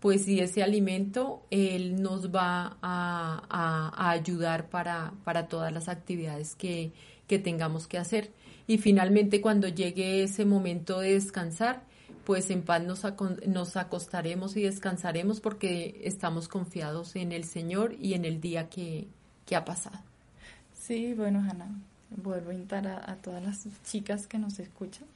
pues 0.00 0.26
y 0.26 0.40
ese 0.40 0.62
alimento, 0.62 1.42
Él 1.50 2.02
nos 2.02 2.34
va 2.34 2.78
a, 2.82 3.42
a, 3.48 4.10
ayudar 4.10 4.68
para, 4.70 5.12
para, 5.24 5.46
todas 5.46 5.72
las 5.72 5.88
actividades 5.88 6.56
que, 6.56 6.92
que 7.26 7.38
tengamos 7.38 7.86
que 7.86 7.98
hacer. 7.98 8.32
Y 8.66 8.78
finalmente, 8.78 9.40
cuando 9.40 9.68
llegue 9.68 10.22
ese 10.22 10.44
momento 10.46 11.00
de 11.00 11.14
descansar, 11.14 11.82
pues 12.24 12.50
en 12.50 12.62
paz 12.62 12.82
nos, 12.82 13.02
nos 13.46 13.76
acostaremos 13.76 14.56
y 14.56 14.62
descansaremos 14.62 15.40
porque 15.40 16.00
estamos 16.04 16.48
confiados 16.48 17.16
en 17.16 17.32
el 17.32 17.44
Señor 17.44 17.96
y 18.00 18.14
en 18.14 18.24
el 18.24 18.40
día 18.40 18.68
que, 18.68 19.08
ha 19.54 19.64
pasado. 19.64 19.98
Sí, 20.72 21.12
bueno, 21.12 21.40
Hanna, 21.40 21.68
vuelvo 22.10 22.50
a 22.50 22.54
invitar 22.54 22.86
a, 22.86 23.16
todas 23.16 23.42
las 23.42 23.66
chicas 23.82 24.28
que 24.28 24.38
nos 24.38 24.60
escuchan, 24.60 25.08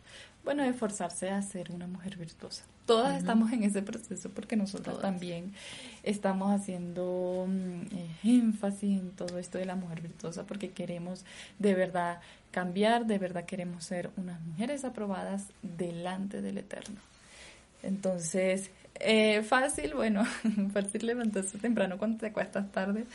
bueno, 0.44 0.64
esforzarse 0.64 1.30
a 1.30 1.40
ser 1.40 1.70
una 1.70 1.86
mujer 1.86 2.16
virtuosa. 2.16 2.64
Todas 2.86 3.18
estamos 3.18 3.50
en 3.52 3.62
ese 3.62 3.80
proceso 3.80 4.28
porque 4.30 4.56
nosotros 4.56 5.00
también 5.00 5.54
estamos 6.02 6.52
haciendo 6.52 7.46
mm, 7.48 7.96
eh, 7.96 8.16
énfasis 8.24 9.00
en 9.00 9.10
todo 9.12 9.38
esto 9.38 9.56
de 9.56 9.64
la 9.64 9.74
mujer 9.74 10.02
virtuosa 10.02 10.44
porque 10.46 10.70
queremos 10.70 11.24
de 11.58 11.74
verdad 11.74 12.20
cambiar, 12.50 13.06
de 13.06 13.18
verdad 13.18 13.46
queremos 13.46 13.84
ser 13.84 14.10
unas 14.16 14.40
mujeres 14.42 14.84
aprobadas 14.84 15.46
delante 15.62 16.42
del 16.42 16.58
Eterno. 16.58 17.00
Entonces, 17.82 18.70
eh, 19.00 19.42
fácil, 19.42 19.94
bueno, 19.94 20.24
fácil 20.72 21.06
levantarse 21.06 21.58
temprano 21.58 21.98
cuando 21.98 22.18
te 22.18 22.26
acuestas 22.26 22.70
tarde, 22.70 23.06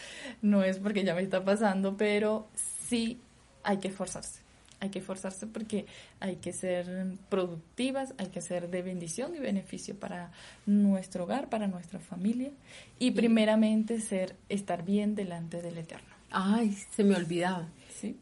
no 0.42 0.64
es 0.64 0.80
porque 0.80 1.04
ya 1.04 1.14
me 1.14 1.22
está 1.22 1.44
pasando, 1.44 1.96
pero 1.96 2.48
sí 2.88 3.20
hay 3.64 3.78
que 3.78 3.90
esforzarse. 3.90 4.49
Hay 4.80 4.90
que 4.90 5.00
esforzarse 5.00 5.48
porque 5.48 5.86
hay 6.20 6.38
que 6.38 6.54
ser 6.54 7.18
productivas, 7.30 8.14
hay 8.18 8.28
que 8.28 8.42
ser 8.42 8.70
de 8.70 8.82
bendición 8.82 9.36
y 9.36 9.40
beneficio 9.40 9.96
para 10.00 10.32
nuestro 10.66 11.26
hogar, 11.26 11.50
para 11.50 11.68
nuestra 11.68 12.00
familia 12.00 12.52
y 12.98 13.12
primeramente 13.12 14.00
ser 14.00 14.36
estar 14.48 14.86
bien 14.86 15.16
delante 15.16 15.62
del 15.62 15.78
Eterno. 15.78 16.20
Ay, 16.32 16.76
se 16.92 17.04
me 17.04 17.16
olvidaba. 17.16 17.68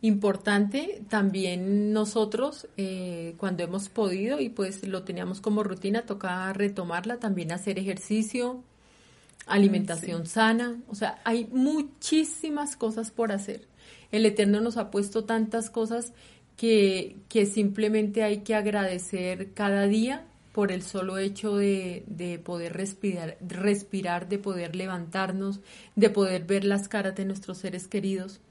Importante 0.01 1.03
también 1.07 1.93
nosotros, 1.93 2.67
eh, 2.77 3.35
cuando 3.37 3.63
hemos 3.63 3.89
podido 3.89 4.39
y 4.39 4.49
pues 4.49 4.87
lo 4.87 5.03
teníamos 5.03 5.39
como 5.41 5.61
rutina, 5.63 6.03
toca 6.03 6.51
retomarla, 6.53 7.17
también 7.17 7.51
hacer 7.51 7.77
ejercicio, 7.77 8.63
alimentación 9.45 10.25
sana, 10.25 10.79
o 10.87 10.95
sea, 10.95 11.19
hay 11.23 11.45
muchísimas 11.51 12.75
cosas 12.75 13.11
por 13.11 13.31
hacer. 13.31 13.67
El 14.11 14.25
Eterno 14.25 14.61
nos 14.61 14.77
ha 14.77 14.89
puesto 14.89 15.25
tantas 15.25 15.69
cosas 15.69 16.13
que, 16.57 17.15
que 17.29 17.45
simplemente 17.45 18.23
hay 18.23 18.39
que 18.39 18.55
agradecer 18.55 19.53
cada 19.53 19.87
día 19.87 20.25
por 20.51 20.71
el 20.71 20.81
solo 20.81 21.17
hecho 21.19 21.55
de, 21.55 22.03
de, 22.07 22.39
poder 22.39 22.73
respirar, 22.73 23.37
respirar, 23.39 24.27
de 24.27 24.39
poder 24.39 24.75
levantarnos, 24.75 25.61
de 25.95 26.09
poder 26.09 26.43
ver 26.45 26.65
las 26.65 26.89
caras 26.89 27.15
de 27.15 27.25
nuestros 27.25 27.59
seres 27.59 27.87
queridos 27.87 28.41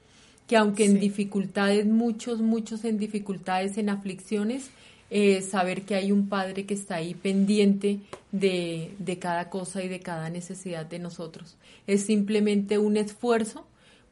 que 0.47 0.55
aunque 0.55 0.85
en 0.85 0.99
dificultades, 0.99 1.85
muchos, 1.85 2.41
muchos 2.41 2.85
en 2.85 2.97
dificultades, 2.97 3.77
en 3.77 3.89
aflicciones, 3.89 4.69
eh, 5.09 5.41
saber 5.41 5.83
que 5.83 5.95
hay 5.95 6.11
un 6.11 6.29
Padre 6.29 6.65
que 6.65 6.73
está 6.73 6.95
ahí 6.95 7.13
pendiente 7.13 7.99
de, 8.31 8.93
de 8.97 9.19
cada 9.19 9.49
cosa 9.49 9.83
y 9.83 9.89
de 9.89 9.99
cada 9.99 10.29
necesidad 10.29 10.85
de 10.85 10.99
nosotros. 10.99 11.57
Es 11.85 12.05
simplemente 12.05 12.77
un 12.77 12.95
esfuerzo 12.95 13.67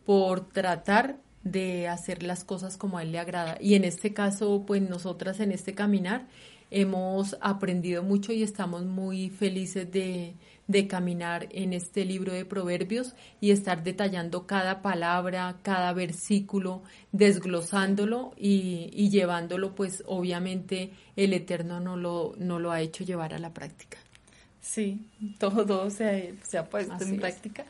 por 0.05 0.47
tratar 0.49 1.17
de 1.45 1.87
hacer 1.87 2.23
las 2.23 2.43
cosas 2.43 2.75
como 2.75 2.97
a 2.97 3.03
él 3.03 3.13
le 3.13 3.19
agrada. 3.19 3.57
Y 3.61 3.75
en 3.75 3.85
este 3.85 4.13
caso, 4.13 4.65
pues 4.67 4.81
nosotras 4.81 5.39
en 5.39 5.53
este 5.53 5.73
caminar 5.73 6.27
hemos 6.71 7.37
aprendido 7.39 8.03
mucho 8.03 8.33
y 8.33 8.43
estamos 8.43 8.83
muy 8.83 9.29
felices 9.29 9.89
de, 9.91 10.33
de 10.67 10.87
caminar 10.87 11.47
en 11.51 11.73
este 11.73 12.03
libro 12.03 12.33
de 12.33 12.45
proverbios 12.45 13.13
y 13.39 13.51
estar 13.51 13.83
detallando 13.83 14.47
cada 14.47 14.81
palabra, 14.81 15.57
cada 15.61 15.93
versículo, 15.93 16.81
desglosándolo 17.11 18.33
y, 18.35 18.89
y 18.91 19.09
llevándolo, 19.11 19.75
pues 19.75 20.03
obviamente 20.07 20.91
el 21.15 21.33
Eterno 21.33 21.79
no 21.79 21.95
lo, 21.95 22.33
no 22.39 22.59
lo 22.59 22.71
ha 22.71 22.81
hecho 22.81 23.03
llevar 23.03 23.35
a 23.35 23.39
la 23.39 23.53
práctica. 23.53 23.99
Sí, 24.65 25.07
todo 25.37 25.91
se, 25.91 26.33
se 26.41 26.57
ha 26.57 26.67
puesto 26.67 27.01
en 27.03 27.19
práctica. 27.19 27.65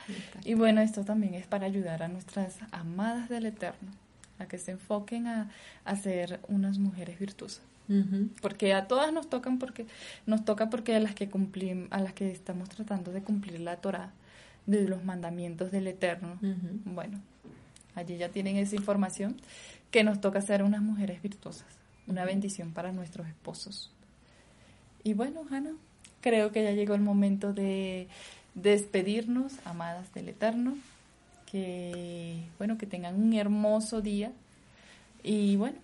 Y 0.46 0.54
bueno, 0.54 0.80
esto 0.80 1.04
también 1.04 1.34
es 1.34 1.46
para 1.46 1.66
ayudar 1.66 2.02
a 2.02 2.08
nuestras 2.08 2.56
amadas 2.72 3.28
del 3.28 3.48
Eterno, 3.48 3.92
a 4.40 4.46
que 4.46 4.58
se 4.58 4.72
enfoquen 4.72 5.28
a, 5.28 5.52
a 5.84 5.96
ser 5.98 6.40
unas 6.48 6.80
mujeres 6.80 7.20
virtuosas. 7.20 7.62
Porque 8.42 8.74
a 8.74 8.88
todas 8.88 9.12
nos 9.14 9.30
tocan 9.30 9.60
porque 9.60 9.86
nos 10.26 10.46
toca 10.46 10.70
porque 10.70 10.96
a 10.96 11.00
las 11.02 11.14
que 11.14 11.30
cumplimos, 11.30 11.92
a 11.92 12.00
las 12.00 12.14
que 12.14 12.32
estamos 12.32 12.70
tratando 12.70 13.12
de 13.12 13.22
cumplir 13.22 13.60
la 13.60 13.76
Torah 13.76 14.12
de 14.66 14.88
los 14.88 15.04
mandamientos 15.04 15.72
del 15.72 15.88
Eterno. 15.88 16.40
Bueno, 16.86 17.20
allí 17.94 18.18
ya 18.18 18.30
tienen 18.30 18.56
esa 18.56 18.78
información 18.78 19.36
que 19.92 20.06
nos 20.06 20.22
toca 20.22 20.42
ser 20.42 20.64
unas 20.64 20.82
mujeres 20.82 21.22
virtuosas, 21.22 21.68
una 22.08 22.24
bendición 22.24 22.72
para 22.72 22.94
nuestros 22.94 23.28
esposos. 23.28 23.92
Y 25.04 25.14
bueno, 25.14 25.46
Hannah, 25.52 25.76
creo 26.26 26.52
que 26.52 26.64
ya 26.64 26.72
llegó 26.72 26.96
el 26.96 27.02
momento 27.02 27.54
de 27.54 28.08
despedirnos, 28.56 29.54
amadas 29.64 30.12
del 30.16 30.30
Eterno. 30.30 30.76
Que, 31.46 32.40
bueno, 32.58 32.80
que 32.80 32.88
tengan 32.88 33.22
un 33.22 33.32
hermoso 33.34 34.02
día. 34.02 34.32
Y 35.22 35.56
bueno, 35.56 35.78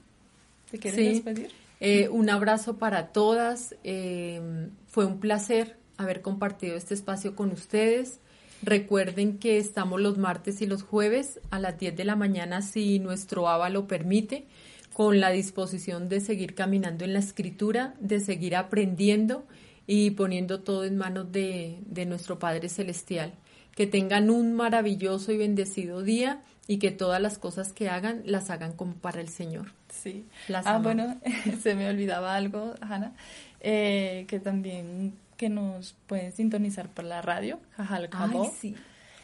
¿te 0.72 0.80
quieres 0.80 1.24
despedir? 1.24 1.52
Eh, 1.80 2.10
un 2.10 2.28
abrazo 2.32 2.78
para 2.78 3.10
todas. 3.10 3.76
Eh, 3.84 4.42
fue 4.88 5.06
un 5.06 5.20
placer 5.20 5.78
haber 5.98 6.24
compartido 6.24 6.76
este 6.76 6.96
espacio 6.96 7.36
con 7.36 7.52
ustedes. 7.52 8.20
Recuerden 8.64 9.38
que 9.38 9.60
estamos 9.60 10.02
los 10.02 10.18
martes 10.18 10.60
y 10.64 10.66
los 10.66 10.82
jueves 10.82 11.40
a 11.52 11.60
las 11.60 11.78
10 11.78 11.96
de 11.96 12.04
la 12.04 12.16
mañana, 12.16 12.64
si 12.64 12.98
nuestro 12.98 13.48
ABA 13.48 13.70
lo 13.70 13.86
permite, 13.86 14.46
con 14.94 15.20
la 15.20 15.30
disposición 15.30 16.10
de 16.10 16.20
seguir 16.20 16.56
caminando 16.56 17.06
en 17.06 17.14
la 17.14 17.20
escritura, 17.20 17.94
de 18.00 18.20
seguir 18.20 18.56
aprendiendo 18.56 19.46
y 19.94 20.12
poniendo 20.12 20.62
todo 20.62 20.86
en 20.86 20.96
manos 20.96 21.34
de, 21.34 21.84
nuestro 22.08 22.40
Padre 22.40 22.70
Celestial. 22.70 23.34
Que 23.76 23.88
tengan 23.88 24.30
un 24.30 24.54
maravilloso 24.54 25.34
y 25.34 25.38
bendecido 25.38 26.02
día 26.02 26.40
y 26.66 26.78
que 26.78 26.92
todas 26.92 27.22
las 27.22 27.38
cosas 27.38 27.74
que 27.74 27.90
hagan 27.90 28.22
las 28.24 28.50
hagan 28.52 28.72
como 28.72 28.94
para 28.94 29.20
el 29.20 29.28
Señor. 29.28 29.74
Sí. 29.90 30.26
ah, 30.54 30.80
bueno, 30.82 31.20
se 31.62 31.76
me 31.76 31.90
olvidaba 31.90 32.38
algo, 32.38 32.74
Hanna, 32.80 33.16
eh, 33.60 34.24
que 34.30 34.40
también 34.40 35.14
que 35.36 35.50
nos 35.50 35.94
pueden 36.08 36.32
sintonizar 36.32 36.88
por 36.88 37.04
la 37.04 37.22
radio, 37.22 37.60
Cajal 37.76 38.08
Cabo. 38.08 38.50
sí, 38.58 38.76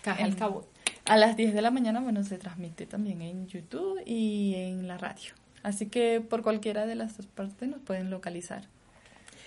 Cajal 0.02 0.36
Cabo. 0.36 0.68
A 1.06 1.16
las 1.16 1.38
10 1.38 1.54
de 1.54 1.62
la 1.62 1.72
mañana, 1.72 2.02
bueno, 2.02 2.26
se 2.26 2.38
transmite 2.38 2.86
también 2.86 3.22
en 3.22 3.48
YouTube 3.48 4.02
y 4.06 4.56
en 4.56 4.86
la 4.90 4.98
radio. 4.98 5.32
Así 5.64 5.86
que 5.86 6.20
por 6.20 6.42
cualquiera 6.42 6.86
de 6.86 6.96
las 6.96 7.16
dos 7.16 7.28
partes 7.28 7.70
nos 7.70 7.80
pueden 7.80 8.10
localizar. 8.10 8.68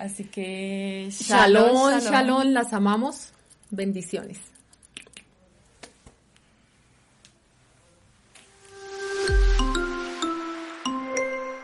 Así 0.00 0.24
que 0.24 1.08
shalom, 1.10 2.00
shalom, 2.00 2.54
las 2.54 2.72
amamos. 2.72 3.34
Bendiciones. 3.70 4.38